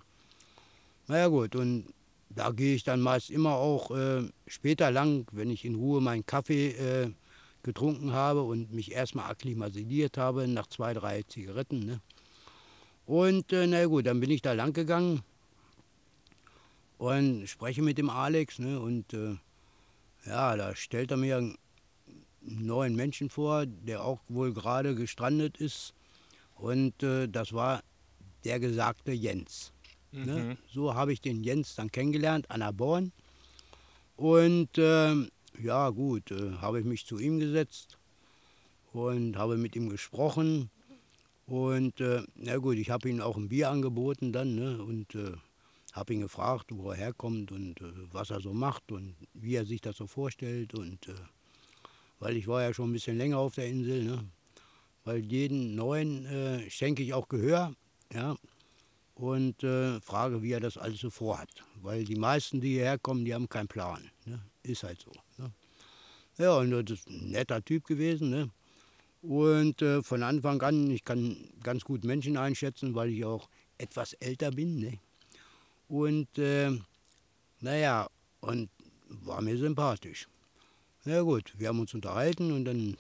[1.07, 1.93] Naja gut, und
[2.29, 6.25] da gehe ich dann meist immer auch äh, später lang, wenn ich in Ruhe meinen
[6.25, 7.11] Kaffee äh,
[7.63, 11.85] getrunken habe und mich erstmal akklimatisiert habe nach zwei, drei Zigaretten.
[11.85, 12.01] Ne?
[13.05, 15.21] Und äh, na gut, dann bin ich da lang gegangen
[16.97, 18.59] und spreche mit dem Alex.
[18.59, 18.79] Ne?
[18.79, 19.35] Und äh,
[20.25, 21.57] ja, da stellt er mir einen
[22.41, 25.93] neuen Menschen vor, der auch wohl gerade gestrandet ist.
[26.55, 27.83] Und äh, das war
[28.43, 29.73] der gesagte Jens.
[30.11, 30.57] Ne?
[30.71, 33.11] So habe ich den Jens dann kennengelernt an der Born.
[34.15, 35.29] Und ähm,
[35.61, 37.97] ja, gut, äh, habe ich mich zu ihm gesetzt
[38.93, 40.69] und habe mit ihm gesprochen.
[41.47, 44.81] Und äh, na gut, ich habe ihm auch ein Bier angeboten dann ne?
[44.81, 45.33] und äh,
[45.95, 49.65] habe ihn gefragt, wo er herkommt und äh, was er so macht und wie er
[49.65, 50.73] sich das so vorstellt.
[50.73, 51.13] Und äh,
[52.19, 54.29] weil ich war ja schon ein bisschen länger auf der Insel, ne?
[55.05, 57.73] weil jeden neuen äh, schenke ich auch Gehör,
[58.13, 58.35] ja,
[59.15, 61.49] und äh, frage, wie er das alles so vorhat.
[61.81, 64.11] Weil die meisten, die hierher kommen, die haben keinen Plan.
[64.25, 64.41] Ne?
[64.63, 65.11] Ist halt so.
[65.37, 65.51] Ne?
[66.37, 68.29] Ja, und das ist ein netter Typ gewesen.
[68.29, 68.49] Ne?
[69.21, 74.13] Und äh, von Anfang an, ich kann ganz gut Menschen einschätzen, weil ich auch etwas
[74.13, 74.79] älter bin.
[74.79, 74.99] Ne?
[75.87, 76.71] Und äh,
[77.59, 78.07] naja,
[78.41, 78.69] und
[79.07, 80.27] war mir sympathisch.
[81.03, 82.97] Na gut, wir haben uns unterhalten und dann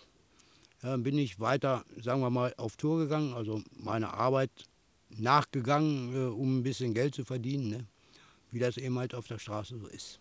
[0.83, 4.51] ja, bin ich weiter, sagen wir mal, auf Tour gegangen, also meine Arbeit
[5.09, 7.85] nachgegangen, äh, um ein bisschen Geld zu verdienen, ne?
[8.51, 10.19] wie das eben halt auf der Straße so ist.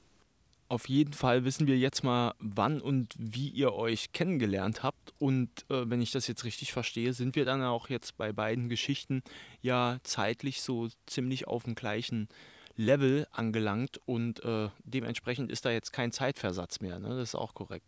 [0.69, 5.13] Auf jeden Fall wissen wir jetzt mal, wann und wie ihr euch kennengelernt habt.
[5.19, 8.71] Und äh, wenn ich das jetzt richtig verstehe, sind wir dann auch jetzt bei beiden
[8.71, 9.23] Geschichten
[9.61, 12.29] ja zeitlich so ziemlich auf dem gleichen
[12.77, 14.01] Level angelangt.
[14.07, 16.99] Und äh, dementsprechend ist da jetzt kein Zeitversatz mehr.
[16.99, 17.09] Ne?
[17.11, 17.87] Das ist auch korrekt.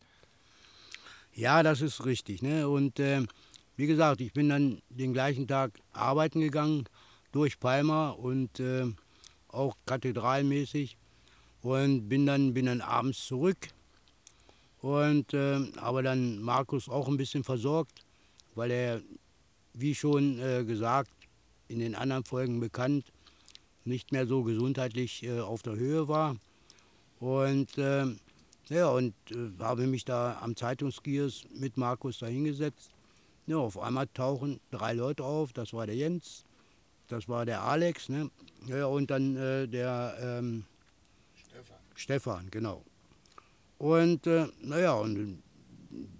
[1.34, 2.42] Ja, das ist richtig.
[2.42, 2.68] Ne?
[2.68, 3.22] Und äh,
[3.76, 6.84] wie gesagt, ich bin dann den gleichen Tag arbeiten gegangen
[7.32, 8.86] durch Palma und äh,
[9.48, 10.96] auch kathedralmäßig
[11.60, 13.68] und bin dann, bin dann abends zurück.
[14.80, 18.04] Und äh, aber dann Markus auch ein bisschen versorgt,
[18.54, 19.02] weil er,
[19.74, 21.10] wie schon äh, gesagt,
[21.68, 23.12] in den anderen Folgen bekannt,
[23.86, 26.36] nicht mehr so gesundheitlich äh, auf der Höhe war.
[27.20, 28.06] Und äh,
[28.68, 32.90] ja, und äh, habe mich da am Zeitungskiosk mit Markus da hingesetzt.
[33.46, 35.52] Ja, auf einmal tauchen drei Leute auf.
[35.52, 36.44] Das war der Jens,
[37.08, 38.30] das war der Alex, ne?
[38.66, 40.64] Ja, und dann äh, der ähm,
[41.36, 41.76] Stefan.
[41.94, 42.82] Stefan, genau.
[43.78, 45.42] Und äh, naja, und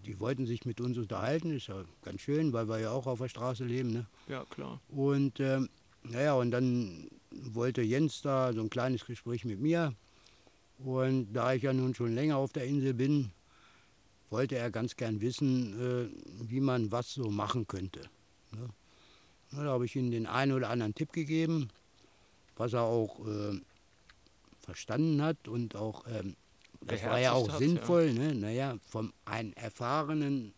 [0.05, 3.18] die wollten sich mit uns unterhalten, ist ja ganz schön, weil wir ja auch auf
[3.18, 3.92] der Straße leben.
[3.92, 4.07] Ne?
[4.29, 4.81] Ja, klar.
[4.88, 5.68] Und ähm,
[6.05, 7.09] naja, und dann
[7.42, 9.94] wollte Jens da so ein kleines Gespräch mit mir.
[10.79, 13.33] Und da ich ja nun schon länger auf der Insel bin,
[14.31, 18.01] wollte er ganz gern wissen, äh, wie man was so machen könnte.
[18.53, 18.68] Ne?
[19.53, 21.68] Da habe ich ihm den einen oder anderen Tipp gegeben,
[22.57, 23.61] was er auch äh,
[24.61, 26.37] verstanden hat und auch, ähm,
[26.83, 28.12] das war ja auch hat, sinnvoll.
[28.12, 28.35] Ne?
[28.35, 30.53] Naja, von einem erfahrenen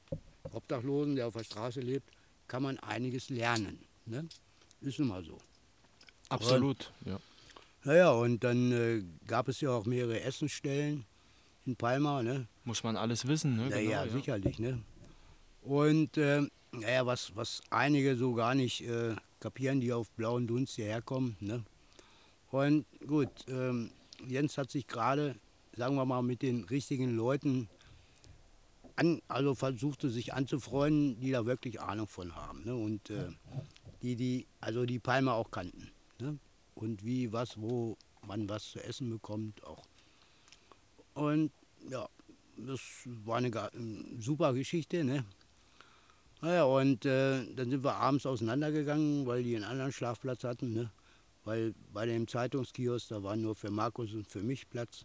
[0.53, 2.11] Obdachlosen, der auf der Straße lebt,
[2.49, 3.79] kann man einiges lernen.
[4.07, 4.27] Ne?
[4.81, 5.39] Ist nun mal so.
[6.29, 6.93] Absolut.
[7.05, 7.19] Ja.
[7.85, 11.05] Naja, und dann äh, gab es ja auch mehrere Essensstellen
[11.65, 12.23] in Palma.
[12.23, 12.47] Ne?
[12.65, 13.69] Muss man alles wissen, ne?
[13.69, 14.09] Naja, Genau, ja.
[14.09, 14.59] sicherlich.
[14.59, 14.83] Ne?
[15.63, 20.77] Und äh, naja, was, was einige so gar nicht äh, kapieren, die auf blauen Dunst
[20.77, 21.37] hierher kommen.
[21.41, 21.65] Ne?
[22.51, 23.91] Und gut, ähm,
[24.27, 25.37] Jens hat sich gerade,
[25.77, 27.69] sagen wir mal, mit den richtigen Leuten
[28.97, 32.65] an, also versuchte sich anzufreunden, die da wirklich Ahnung von haben.
[32.65, 32.75] Ne?
[32.75, 33.29] Und äh,
[34.03, 35.91] die, die, also die Palme auch kannten.
[36.21, 36.39] Ne?
[36.75, 37.97] Und wie, was, wo
[38.27, 39.85] man was zu essen bekommt auch.
[41.15, 41.51] Und
[41.91, 42.09] ja,
[42.57, 42.81] das
[43.25, 45.05] war eine, eine super Geschichte.
[45.05, 45.25] Ne?
[46.41, 50.73] Naja, und äh, dann sind wir abends auseinandergegangen, weil die einen anderen Schlafplatz hatten.
[50.75, 50.91] Ne?
[51.45, 55.05] Weil bei dem Zeitungskiosk, da war nur für Markus und für mich Platz.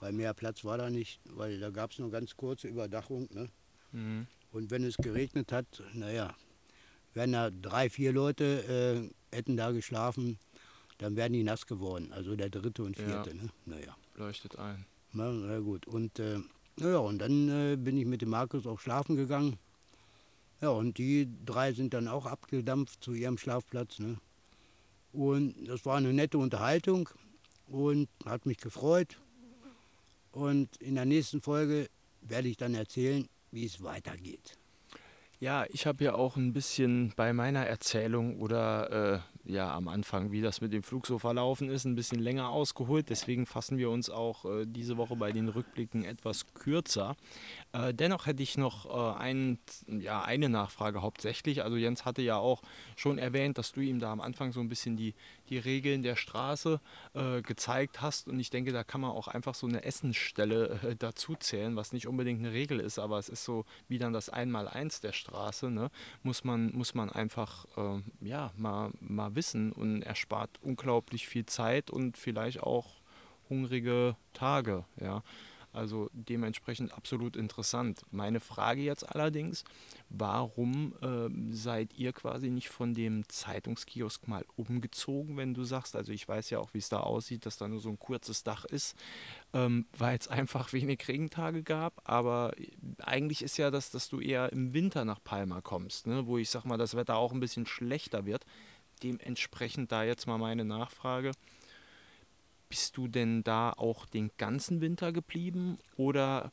[0.00, 3.28] Weil mehr Platz war da nicht, weil da gab es nur ganz kurze Überdachung.
[3.32, 3.48] Ne?
[3.92, 4.26] Mhm.
[4.50, 6.34] Und wenn es geregnet hat, naja,
[7.14, 10.38] wären da drei, vier Leute äh, hätten da geschlafen,
[11.02, 12.12] dann wären die nass geworden.
[12.12, 13.30] Also der dritte und vierte.
[13.30, 13.42] Ja.
[13.42, 13.48] Ne?
[13.66, 13.96] Naja.
[14.14, 14.86] Leuchtet ein.
[15.12, 15.86] Na, na gut.
[15.86, 16.38] Und, äh,
[16.76, 19.58] naja, und dann äh, bin ich mit dem Markus auch schlafen gegangen.
[20.60, 23.98] Ja, und die drei sind dann auch abgedampft zu ihrem Schlafplatz.
[23.98, 24.16] Ne?
[25.12, 27.08] Und das war eine nette Unterhaltung
[27.66, 29.18] und hat mich gefreut.
[30.30, 31.88] Und in der nächsten Folge
[32.20, 34.56] werde ich dann erzählen, wie es weitergeht.
[35.40, 40.30] Ja, ich habe ja auch ein bisschen bei meiner Erzählung oder äh, ja am Anfang,
[40.30, 43.10] wie das mit dem Flug so verlaufen ist, ein bisschen länger ausgeholt.
[43.10, 47.16] Deswegen fassen wir uns auch äh, diese Woche bei den Rückblicken etwas kürzer.
[47.72, 51.62] Äh, dennoch hätte ich noch äh, ein, ja, eine Nachfrage hauptsächlich.
[51.64, 52.62] Also Jens hatte ja auch
[52.96, 55.14] schon erwähnt, dass du ihm da am Anfang so ein bisschen die,
[55.48, 56.80] die Regeln der Straße
[57.14, 58.28] äh, gezeigt hast.
[58.28, 61.92] Und ich denke, da kann man auch einfach so eine Essensstelle äh, dazu zählen, was
[61.92, 65.70] nicht unbedingt eine Regel ist, aber es ist so wie dann das Einmaleins der Straße.
[65.70, 65.90] Ne?
[66.22, 71.90] Muss, man, muss man einfach äh, ja, mal, mal wissen und erspart unglaublich viel Zeit
[71.90, 73.00] und vielleicht auch
[73.48, 74.84] hungrige Tage.
[75.00, 75.22] Ja?
[75.72, 78.02] Also dementsprechend absolut interessant.
[78.10, 79.64] Meine Frage jetzt allerdings,
[80.10, 86.12] warum ähm, seid ihr quasi nicht von dem Zeitungskiosk mal umgezogen, wenn du sagst, also
[86.12, 88.66] ich weiß ja auch, wie es da aussieht, dass da nur so ein kurzes Dach
[88.66, 88.96] ist,
[89.54, 92.52] ähm, weil es einfach wenig Regentage gab, aber
[92.98, 96.26] eigentlich ist ja das, dass du eher im Winter nach Palma kommst, ne?
[96.26, 98.44] wo ich sag mal, das Wetter auch ein bisschen schlechter wird.
[99.02, 101.32] Dementsprechend da jetzt mal meine Nachfrage.
[102.72, 106.50] Bist du denn da auch den ganzen Winter geblieben oder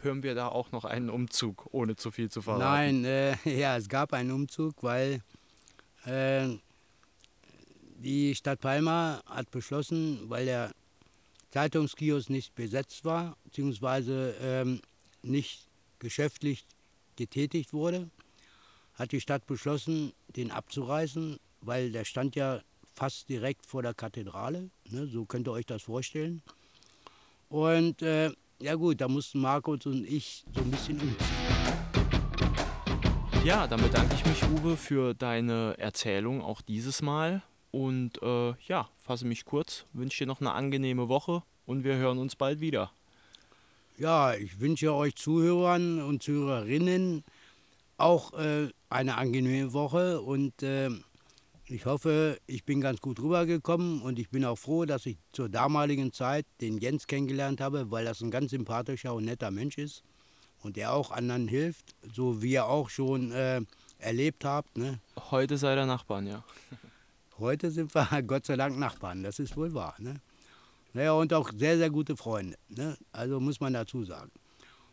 [0.00, 3.02] hören wir da auch noch einen Umzug, ohne zu viel zu verraten?
[3.02, 5.20] Nein, äh, ja, es gab einen Umzug, weil
[6.06, 6.48] äh,
[7.98, 10.72] die Stadt Palma hat beschlossen, weil der
[11.50, 14.80] Zeitungskiosk nicht besetzt war, beziehungsweise ähm,
[15.20, 16.64] nicht geschäftlich
[17.16, 18.08] getätigt wurde,
[18.94, 22.62] hat die Stadt beschlossen, den abzureißen, weil der stand ja
[22.94, 24.70] fast direkt vor der Kathedrale.
[24.90, 26.42] Ne, so könnt ihr euch das vorstellen.
[27.48, 31.48] Und äh, ja gut, da mussten Markus und ich so ein bisschen umziehen.
[33.44, 37.42] Ja, dann bedanke ich mich, Uwe, für deine Erzählung auch dieses Mal.
[37.70, 42.18] Und äh, ja, fasse mich kurz, wünsche dir noch eine angenehme Woche und wir hören
[42.18, 42.90] uns bald wieder.
[43.98, 47.24] Ja, ich wünsche euch Zuhörern und Zuhörerinnen
[47.98, 50.88] auch äh, eine angenehme Woche und äh,
[51.70, 55.48] ich hoffe, ich bin ganz gut rübergekommen und ich bin auch froh, dass ich zur
[55.48, 60.02] damaligen Zeit den Jens kennengelernt habe, weil das ein ganz sympathischer und netter Mensch ist
[60.62, 63.60] und der auch anderen hilft, so wie ihr auch schon äh,
[63.98, 64.78] erlebt habt.
[64.78, 64.98] Ne?
[65.30, 66.44] Heute sei der Nachbarn, ja.
[67.38, 69.94] Heute sind wir Gott sei Dank Nachbarn, das ist wohl wahr.
[69.98, 70.20] Ne?
[70.94, 72.56] Naja, und auch sehr, sehr gute Freunde.
[72.68, 72.96] Ne?
[73.12, 74.30] Also muss man dazu sagen.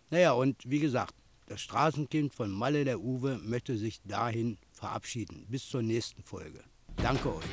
[0.10, 1.16] Naja, und wie gesagt,
[1.48, 5.46] das Straßenkind von Malle der Uwe möchte sich dahin verabschieden.
[5.50, 6.64] Bis zur nächsten Folge.
[6.98, 7.46] Danke euch.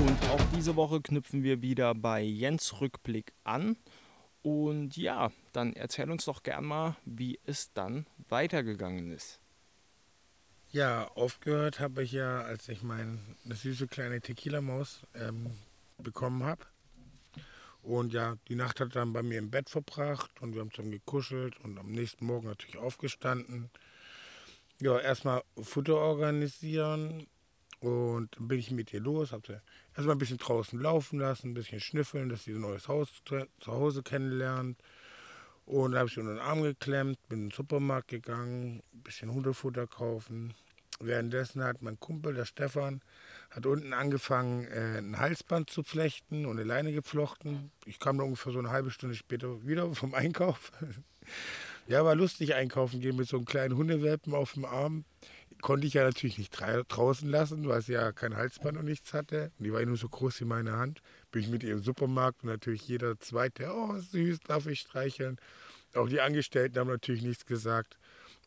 [0.00, 3.76] Und auch diese Woche knüpfen wir wieder bei Jens Rückblick an.
[4.42, 9.40] Und ja, dann erzähl uns doch gern mal, wie es dann weitergegangen ist.
[10.72, 15.50] Ja, aufgehört habe ich ja, als ich meine süße kleine Tequila-Maus ähm,
[15.98, 16.64] bekommen habe.
[17.82, 20.92] Und ja, die Nacht hat dann bei mir im Bett verbracht und wir haben zusammen
[20.92, 23.70] gekuschelt und am nächsten Morgen natürlich aufgestanden.
[24.80, 27.26] Ja, erstmal Futter organisieren
[27.80, 29.60] und dann bin ich mit ihr los, habe sie
[29.94, 33.46] erstmal ein bisschen draußen laufen lassen, ein bisschen schnüffeln, dass sie ein neues Haus zu
[33.66, 34.78] Hause kennenlernt.
[35.66, 39.02] Und dann habe ich sie unter den Arm geklemmt, bin in den Supermarkt gegangen, ein
[39.02, 40.54] bisschen Hundefutter kaufen.
[40.98, 43.02] Währenddessen hat mein Kumpel, der Stefan,
[43.50, 47.70] hat unten angefangen, äh, ein Halsband zu flechten und eine Leine geflochten.
[47.86, 50.72] Ich kam dann ungefähr so eine halbe Stunde später wieder vom Einkauf.
[51.90, 55.04] Ja, war lustig einkaufen gehen mit so einem kleinen Hundewelpen auf dem Arm.
[55.60, 59.50] Konnte ich ja natürlich nicht draußen lassen, weil sie ja kein Halsband und nichts hatte.
[59.58, 61.02] Und die war ja nur so groß wie meine Hand.
[61.32, 65.38] Bin ich mit ihr im Supermarkt und natürlich jeder Zweite, oh süß, darf ich streicheln.
[65.94, 67.98] Auch die Angestellten haben natürlich nichts gesagt.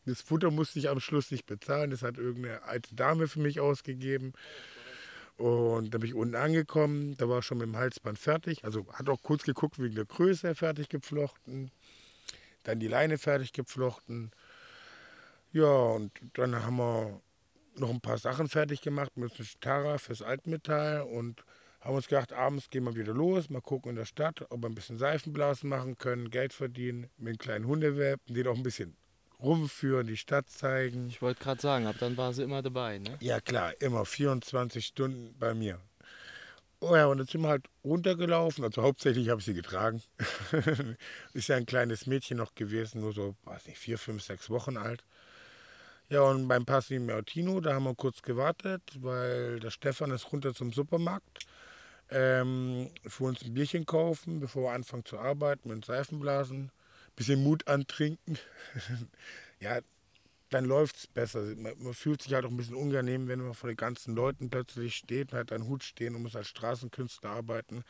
[0.06, 1.90] Das Futter musste ich am Schluss nicht bezahlen.
[1.90, 4.32] Das hat irgendeine alte Dame für mich ausgegeben.
[5.36, 7.16] Und da bin ich unten angekommen.
[7.18, 8.64] Da war ich schon mit dem Halsband fertig.
[8.64, 11.70] Also hat auch kurz geguckt wegen der Größe fertig geflochten.
[12.64, 14.32] Dann die Leine fertig geflochten.
[15.52, 17.20] Ja, und dann haben wir
[17.76, 21.44] noch ein paar Sachen fertig gemacht mit dem Tara fürs Altmetall und
[21.80, 24.68] haben uns gedacht, abends gehen wir wieder los, mal gucken in der Stadt, ob wir
[24.68, 28.96] ein bisschen Seifenblasen machen können, Geld verdienen mit einem kleinen Hundewelpen, den auch ein bisschen
[29.38, 31.08] rumführen, die Stadt zeigen.
[31.08, 33.16] Ich wollte gerade sagen, ab dann war sie immer dabei, ne?
[33.20, 35.78] Ja klar, immer 24 Stunden bei mir.
[36.86, 40.02] Oh ja, und dann sind wir halt runtergelaufen, also hauptsächlich habe ich sie getragen.
[41.32, 44.76] Ist ja ein kleines Mädchen noch gewesen, nur so, weiß nicht, vier, fünf, sechs Wochen
[44.76, 45.02] alt.
[46.10, 50.52] Ja, und beim Passi Martino, da haben wir kurz gewartet, weil der Stefan ist runter
[50.52, 51.46] zum Supermarkt
[52.10, 56.70] ähm, für uns ein Bierchen kaufen, bevor wir anfangen zu arbeiten mit Seifenblasen.
[57.16, 58.38] Bisschen Mut antrinken.
[59.58, 59.80] ja,
[60.54, 61.42] dann läuft es besser.
[61.56, 64.94] Man, fühlt sich halt auch ein bisschen unangenehm, wenn man vor den ganzen Leuten plötzlich
[64.94, 67.82] steht und hat einen Hut stehen und muss als Straßenkünstler arbeiten.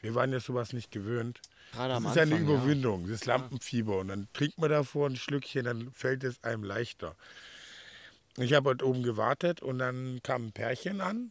[0.00, 1.40] Wir waren ja sowas nicht gewöhnt.
[1.72, 3.12] Gerade das ist Anfang, eine Überwindung, ja.
[3.12, 3.98] das Lampenfieber.
[3.98, 7.14] Und dann trinkt man davor ein Schlückchen, dann fällt es einem leichter.
[8.38, 11.30] Ich habe halt oben gewartet und dann kam ein Pärchen an,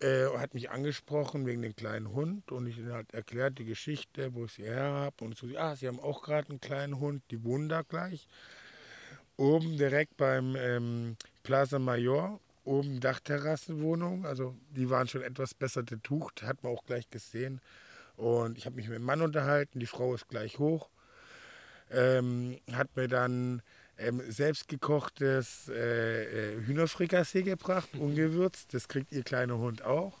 [0.00, 4.44] äh, hat mich angesprochen wegen dem kleinen Hund und ich halt erklärt die Geschichte, wo
[4.44, 7.42] ich sie her habe und so, ah, sie haben auch gerade einen kleinen Hund, die
[7.42, 8.28] wohnen da gleich.
[9.38, 16.42] Oben direkt beim ähm, Plaza Major, oben Dachterrassenwohnung, also die waren schon etwas besser betucht,
[16.42, 17.60] hat man auch gleich gesehen.
[18.16, 20.90] Und ich habe mich mit dem Mann unterhalten, die Frau ist gleich hoch,
[21.92, 23.62] ähm, hat mir dann
[23.96, 28.74] ähm, selbstgekochtes äh, äh, Hühnerfrikassee gebracht, ungewürzt.
[28.74, 30.18] Das kriegt ihr kleiner Hund auch.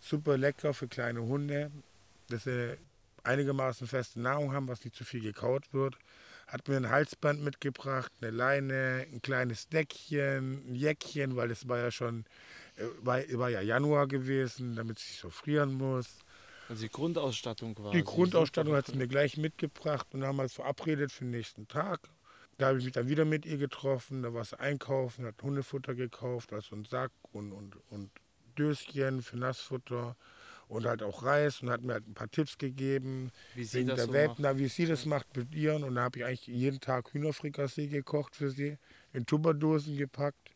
[0.00, 1.70] Super lecker für kleine Hunde,
[2.28, 2.76] dass sie
[3.22, 5.96] einigermaßen feste Nahrung haben, was nicht zu viel gekaut wird.
[6.46, 11.78] Hat mir ein Halsband mitgebracht, eine Leine, ein kleines Deckchen, ein Jäckchen, weil es war
[11.78, 12.24] ja schon,
[12.76, 16.18] äh, war, war ja Januar gewesen, damit es nicht so frieren muss.
[16.68, 17.98] Also die Grundausstattung quasi.
[17.98, 22.00] Die Grundausstattung hat sie mir gleich mitgebracht und haben es verabredet für den nächsten Tag.
[22.58, 25.94] Da habe ich mich dann wieder mit ihr getroffen, da war es einkaufen, hat Hundefutter
[25.94, 28.10] gekauft, also einen Sack und, und, und
[28.56, 30.16] Döschen für Nassfutter
[30.72, 33.96] und halt auch Reis und hat mir halt ein paar Tipps gegeben, wie sie das
[33.96, 35.84] der so Welpen, wie sie das macht mit ihren.
[35.84, 38.78] Und da habe ich eigentlich jeden Tag Hühnerfrikassee gekocht für sie,
[39.12, 40.50] in Tupperdosen gepackt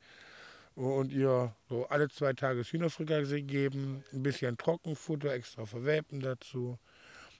[0.74, 6.78] und ihr so alle zwei Tage Hühnerfrikassee gegeben, ein bisschen Trockenfutter extra für Welpen dazu.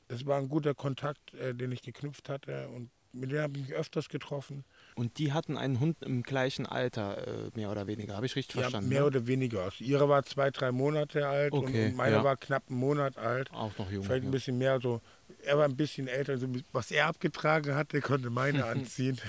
[0.09, 3.69] Das war ein guter Kontakt, äh, den ich geknüpft hatte und mit denen habe ich
[3.69, 4.65] mich öfters getroffen.
[4.97, 8.17] Und die hatten einen Hund im gleichen Alter, äh, mehr oder weniger.
[8.17, 8.89] Habe ich richtig ja, verstanden?
[8.89, 9.07] Mehr ne?
[9.07, 9.65] oder weniger.
[9.65, 12.25] Also ihre war zwei, drei Monate alt okay, und meine ja.
[12.25, 13.53] war knapp einen Monat alt.
[13.53, 14.03] Auch noch jung.
[14.03, 15.03] Vielleicht ein bisschen mehr so.
[15.45, 16.33] Er war ein bisschen älter.
[16.33, 19.21] Also was er abgetragen hatte, konnte meine anziehen.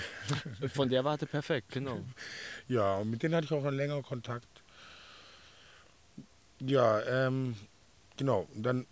[0.72, 2.00] Von der Warte perfekt, genau.
[2.66, 4.48] Ja, und mit denen hatte ich auch einen längeren Kontakt.
[6.60, 7.56] Ja, ähm,
[8.16, 8.48] genau.
[8.54, 8.86] Und dann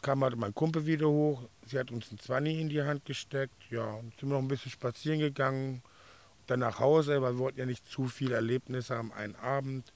[0.00, 1.42] kam halt mein Kumpel wieder hoch.
[1.66, 3.70] Sie hat uns ein Zwanni in die Hand gesteckt.
[3.70, 5.82] Ja, und sind wir noch ein bisschen spazieren gegangen.
[6.46, 9.92] Dann nach Hause, weil wir wollten ja nicht zu viele Erlebnisse haben, einen Abend.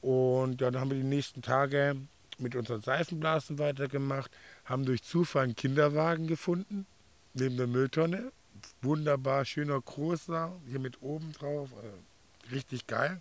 [0.00, 1.96] Und ja, dann haben wir die nächsten Tage
[2.38, 4.30] mit unseren Seifenblasen weitergemacht,
[4.64, 6.86] haben durch Zufall einen Kinderwagen gefunden,
[7.34, 8.32] neben der Mülltonne.
[8.82, 13.20] Wunderbar, schöner, großer, hier mit oben drauf, äh, richtig geil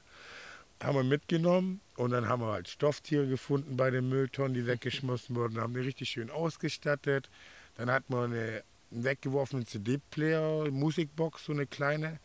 [0.81, 5.35] haben wir mitgenommen und dann haben wir halt Stofftiere gefunden bei den Mülltonnen, die weggeschmissen
[5.35, 7.29] wurden, haben die richtig schön ausgestattet.
[7.75, 12.19] Dann hatten wir eine, einen weggeworfenen CD-Player, Musikbox, so eine kleine,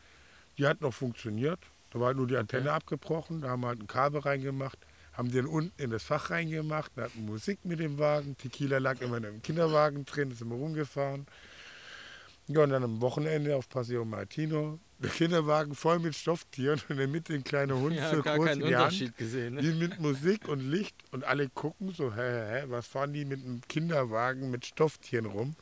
[0.62, 1.58] die hat noch funktioniert.
[1.90, 2.76] Da war halt nur die Antenne okay.
[2.76, 4.78] abgebrochen, da haben wir halt ein Kabel reingemacht,
[5.12, 9.00] haben den unten in das Fach reingemacht, da hatten Musik mit dem Wagen, Tequila lag
[9.00, 11.26] immer in einem Kinderwagen drin, ist immer rumgefahren.
[12.46, 16.96] Ja, und dann am Wochenende auf Paseo Martino der Kinderwagen voll mit Stofftieren und in
[16.96, 19.54] der Mitte ein kleiner Hund ja, so gar groß keinen Unterschied Hand, gesehen.
[19.54, 19.62] Ne?
[19.62, 23.60] mit Musik und Licht und alle gucken so, hä, hä, was fahren die mit einem
[23.68, 25.56] Kinderwagen mit Stofftieren rum?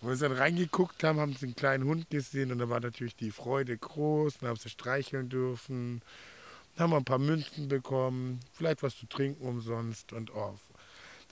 [0.00, 2.80] Und als wir dann reingeguckt haben, haben sie einen kleinen Hund gesehen und da war
[2.80, 6.02] natürlich die Freude groß, dann haben sie streicheln dürfen,
[6.74, 10.58] dann haben wir ein paar Münzen bekommen, vielleicht was zu trinken umsonst und oh,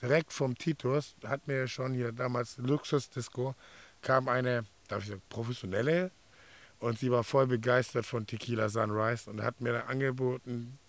[0.01, 3.55] direkt vom Titus, hat mir ja schon hier damals Luxusdisco,
[4.01, 6.11] kam eine, darf ich sagen, professionelle
[6.79, 10.79] und sie war voll begeistert von Tequila Sunrise und hat mir dann angeboten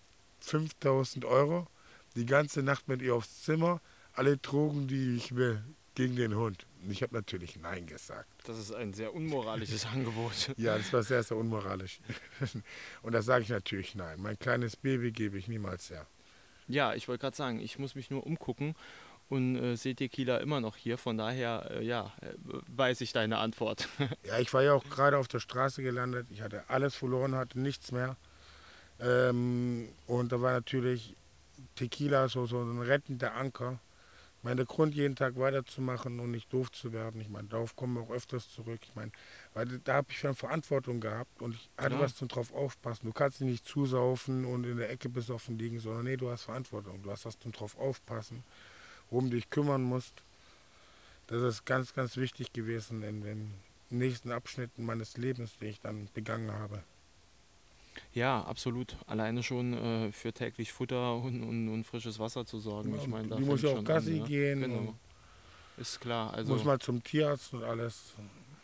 [0.40, 1.66] 5000 Euro,
[2.14, 3.80] die ganze Nacht mit ihr aufs Zimmer,
[4.14, 5.62] alle Drogen, die ich will,
[5.96, 6.64] gegen den Hund.
[6.84, 8.28] Und ich habe natürlich Nein gesagt.
[8.44, 10.52] Das ist ein sehr unmoralisches Angebot.
[10.56, 11.98] Ja, das war sehr, sehr unmoralisch.
[13.02, 14.20] Und da sage ich natürlich Nein.
[14.20, 16.06] Mein kleines Baby gebe ich niemals her.
[16.68, 18.74] Ja, ich wollte gerade sagen, ich muss mich nur umgucken
[19.28, 20.98] und äh, sehe Tequila immer noch hier.
[20.98, 22.34] Von daher, äh, ja, äh,
[22.68, 23.88] weiß ich deine Antwort.
[24.24, 26.26] Ja, ich war ja auch gerade auf der Straße gelandet.
[26.30, 28.16] Ich hatte alles verloren, hatte nichts mehr.
[29.00, 31.14] Ähm, und da war natürlich
[31.76, 33.78] Tequila so, so ein rettender Anker.
[34.46, 37.20] Meine, der Grund, jeden Tag weiterzumachen und nicht doof zu werden.
[37.20, 38.78] Ich meine, darauf kommen wir auch öfters zurück.
[38.84, 39.10] Ich meine,
[39.54, 42.02] weil da habe ich schon Verantwortung gehabt und ich hatte Klar.
[42.02, 43.06] was zum drauf aufpassen.
[43.06, 46.44] Du kannst dich nicht zusaufen und in der Ecke besoffen liegen, sondern nee, du hast
[46.44, 47.02] Verantwortung.
[47.02, 48.44] Du hast was zum drauf aufpassen,
[49.10, 50.14] worum du dich kümmern musst.
[51.26, 53.52] Das ist ganz, ganz wichtig gewesen in den
[53.90, 56.84] nächsten Abschnitten meines Lebens, die ich dann begangen habe.
[58.12, 58.96] Ja, absolut.
[59.06, 62.94] Alleine schon äh, für täglich Futter und, und, und frisches Wasser zu sorgen.
[62.94, 64.24] Ja, ich meine, da fängt ja auch Gassi an, ne?
[64.26, 64.94] gehen Genau.
[65.76, 66.32] Ist klar.
[66.32, 68.14] Also Muss mal zum Tierarzt und alles.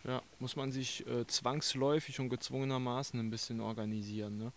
[0.05, 4.39] ja, muss man sich äh, zwangsläufig und gezwungenermaßen ein bisschen organisieren.
[4.39, 4.53] Ne?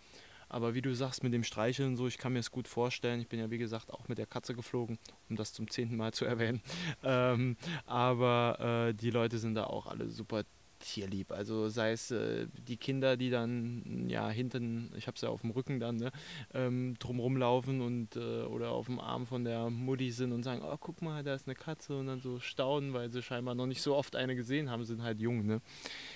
[0.48, 3.20] Aber wie du sagst, mit dem Streicheln so, ich kann mir es gut vorstellen.
[3.20, 5.00] Ich bin ja, wie gesagt, auch mit der Katze geflogen,
[5.30, 6.62] um das zum zehnten Mal zu erwähnen.
[7.04, 10.44] Ähm, aber äh, die Leute sind da auch alle super
[10.86, 11.32] tierlieb.
[11.32, 15.42] Also sei es äh, die Kinder, die dann ja hinten, ich habe es ja auf
[15.42, 16.12] dem Rücken dann, ne,
[16.54, 20.62] ähm, drumrum laufen und äh, oder auf dem Arm von der Mutti sind und sagen,
[20.64, 23.66] oh guck mal, da ist eine Katze und dann so staunen, weil sie scheinbar noch
[23.66, 25.62] nicht so oft eine gesehen haben, sind halt jung, ne?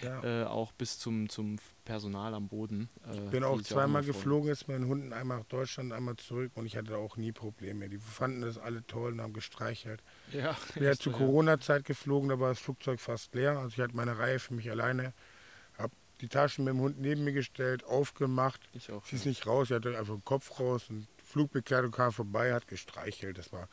[0.04, 0.44] Ja.
[0.44, 2.90] Äh, auch bis zum, zum Personal am Boden.
[3.08, 4.14] Äh, Ich bin auch zweimal voll.
[4.14, 7.90] geflogen, mit den Hunden einmal nach Deutschland, einmal zurück und ich hatte auch nie Probleme.
[7.90, 10.04] Die fanden das alle toll und haben gestreichelt.
[10.32, 13.58] Ja, echt zu Corona-Zeit geflogen, da war das Flugzeug fast leer.
[13.58, 15.14] Also ich hatte meine Reihe für mich alleine,
[15.78, 18.62] habe die Taschen mit dem Hund neben mir gestellt, aufgemacht.
[18.74, 19.06] Ich auch.
[19.06, 22.68] Sie ist nicht raus, sie hatte einfach den Kopf raus und Flugbegleitung kam vorbei, hat
[22.68, 23.38] gestreichelt.
[23.38, 23.68] Das war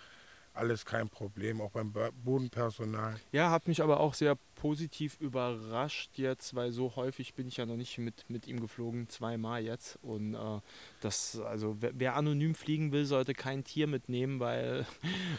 [0.56, 3.18] alles kein Problem, auch beim Bo- Bodenpersonal.
[3.32, 7.66] Ja, hat mich aber auch sehr positiv überrascht jetzt, weil so häufig bin ich ja
[7.66, 9.98] noch nicht mit, mit ihm geflogen, zweimal jetzt.
[10.02, 10.60] Und äh,
[11.00, 14.86] das, also wer, wer anonym fliegen will, sollte kein Tier mitnehmen, weil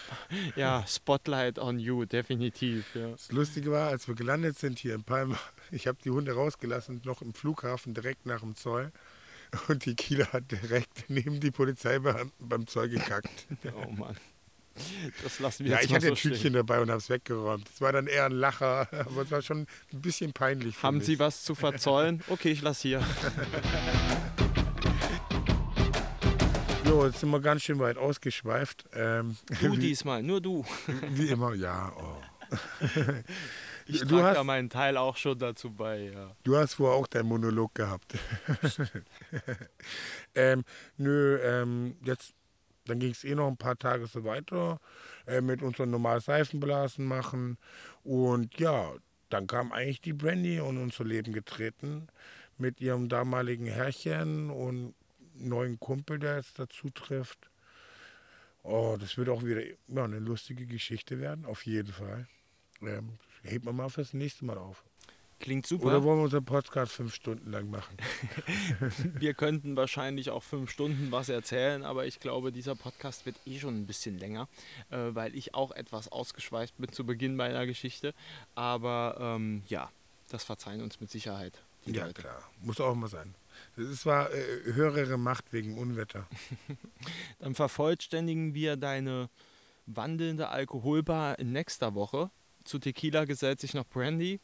[0.56, 2.96] ja, Spotlight on you, definitiv.
[2.96, 3.10] Ja.
[3.12, 5.38] Das Lustige war, als wir gelandet sind hier in Palma,
[5.72, 8.92] ich habe die Hunde rausgelassen, noch im Flughafen direkt nach dem Zoll.
[9.70, 13.48] Und die Kieler hat direkt neben die Polizeibeamten beim Zoll gekackt.
[13.74, 14.16] Oh Mann.
[15.24, 16.54] Das lassen wir Ja, jetzt ich mal hatte so ein Tütchen stehen.
[16.54, 17.68] dabei und habe es weggeräumt.
[17.74, 20.76] Es war dann eher ein Lacher, aber es war schon ein bisschen peinlich.
[20.78, 21.06] für Haben mich.
[21.08, 22.24] Sie was zu verzollen?
[22.30, 23.02] Okay, ich lasse hier.
[26.86, 28.86] Jo, jetzt sind wir ganz schön weit ausgeschweift.
[28.94, 30.66] Ähm, Du wie, diesmal, nur du.
[31.10, 31.92] wie immer, ja.
[31.98, 32.22] Oh.
[33.88, 36.32] Ich Du trage hast- da meinen Teil auch schon dazu bei, ja.
[36.44, 38.14] Du hast vorher auch deinen Monolog gehabt.
[40.34, 40.64] ähm,
[40.98, 42.34] nö, ähm, jetzt,
[42.88, 44.80] dann ging es eh noch ein paar Tage so weiter
[45.26, 47.58] äh, mit unserem normalen Seifenblasen machen.
[48.04, 48.94] Und ja,
[49.30, 52.08] dann kam eigentlich die Brandy in unser Leben getreten
[52.58, 54.96] mit ihrem damaligen Herrchen und
[55.36, 57.50] neuen Kumpel, der jetzt dazu trifft.
[58.64, 62.28] Oh, das wird auch wieder ja, eine lustige Geschichte werden, auf jeden Fall.
[62.82, 63.14] Ähm,
[63.44, 64.84] hebt man mal fürs nächste Mal auf.
[65.40, 65.86] Klingt super.
[65.86, 67.96] Oder wollen wir unseren Podcast fünf Stunden lang machen?
[69.20, 73.60] Wir könnten wahrscheinlich auch fünf Stunden was erzählen, aber ich glaube, dieser Podcast wird eh
[73.60, 74.48] schon ein bisschen länger,
[74.90, 78.16] äh, weil ich auch etwas ausgeschweift bin zu Beginn meiner Geschichte.
[78.56, 79.92] Aber ähm, ja,
[80.30, 81.62] das verzeihen uns mit Sicherheit.
[81.86, 82.22] Ja, Leute.
[82.22, 82.42] klar.
[82.62, 83.36] Muss auch mal sein.
[83.78, 86.28] Es war äh, höhere Macht wegen Unwetter.
[87.40, 89.30] Dann vervollständigen wir deine
[89.86, 92.30] wandelnde Alkoholbar in nächster Woche.
[92.66, 94.42] Zu Tequila gesellt sich noch Brandy.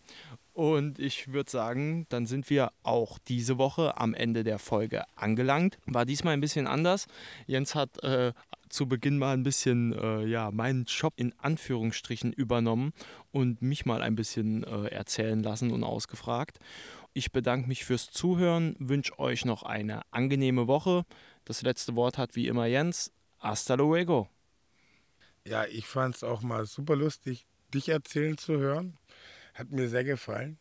[0.53, 5.79] Und ich würde sagen, dann sind wir auch diese Woche am Ende der Folge angelangt.
[5.87, 7.07] War diesmal ein bisschen anders.
[7.47, 8.33] Jens hat äh,
[8.69, 12.93] zu Beginn mal ein bisschen äh, ja, meinen Job in Anführungsstrichen übernommen
[13.31, 16.59] und mich mal ein bisschen äh, erzählen lassen und ausgefragt.
[17.13, 21.03] Ich bedanke mich fürs Zuhören, wünsche euch noch eine angenehme Woche.
[21.45, 23.11] Das letzte Wort hat wie immer Jens.
[23.39, 24.27] Hasta luego.
[25.45, 28.97] Ja, ich fand es auch mal super lustig, dich erzählen zu hören.
[29.53, 30.57] Hat mir sehr gefallen.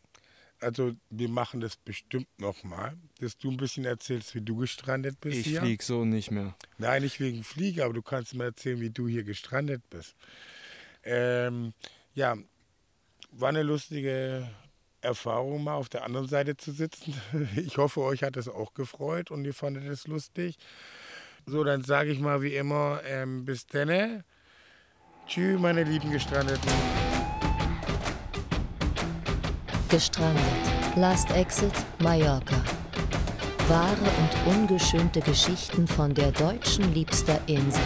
[0.59, 5.39] Also wir machen das bestimmt nochmal, dass du ein bisschen erzählst, wie du gestrandet bist
[5.39, 5.59] Ich hier.
[5.61, 6.55] flieg so nicht mehr.
[6.77, 10.15] Nein, nicht wegen Fliege, aber du kannst mir erzählen, wie du hier gestrandet bist.
[11.03, 11.73] Ähm,
[12.13, 12.37] ja,
[13.31, 14.49] war eine lustige
[15.01, 17.13] Erfahrung, mal auf der anderen Seite zu sitzen.
[17.57, 20.57] Ich hoffe, euch hat es auch gefreut und ihr fandet es lustig.
[21.45, 24.23] So, dann sage ich mal wie immer, ähm, bis denne.
[25.27, 26.71] Tschüss, meine lieben Gestrandeten.
[29.93, 30.43] Gestrandet.
[30.95, 32.55] Last Exit Mallorca.
[33.67, 37.79] Wahre und ungeschönte Geschichten von der deutschen liebster Insel.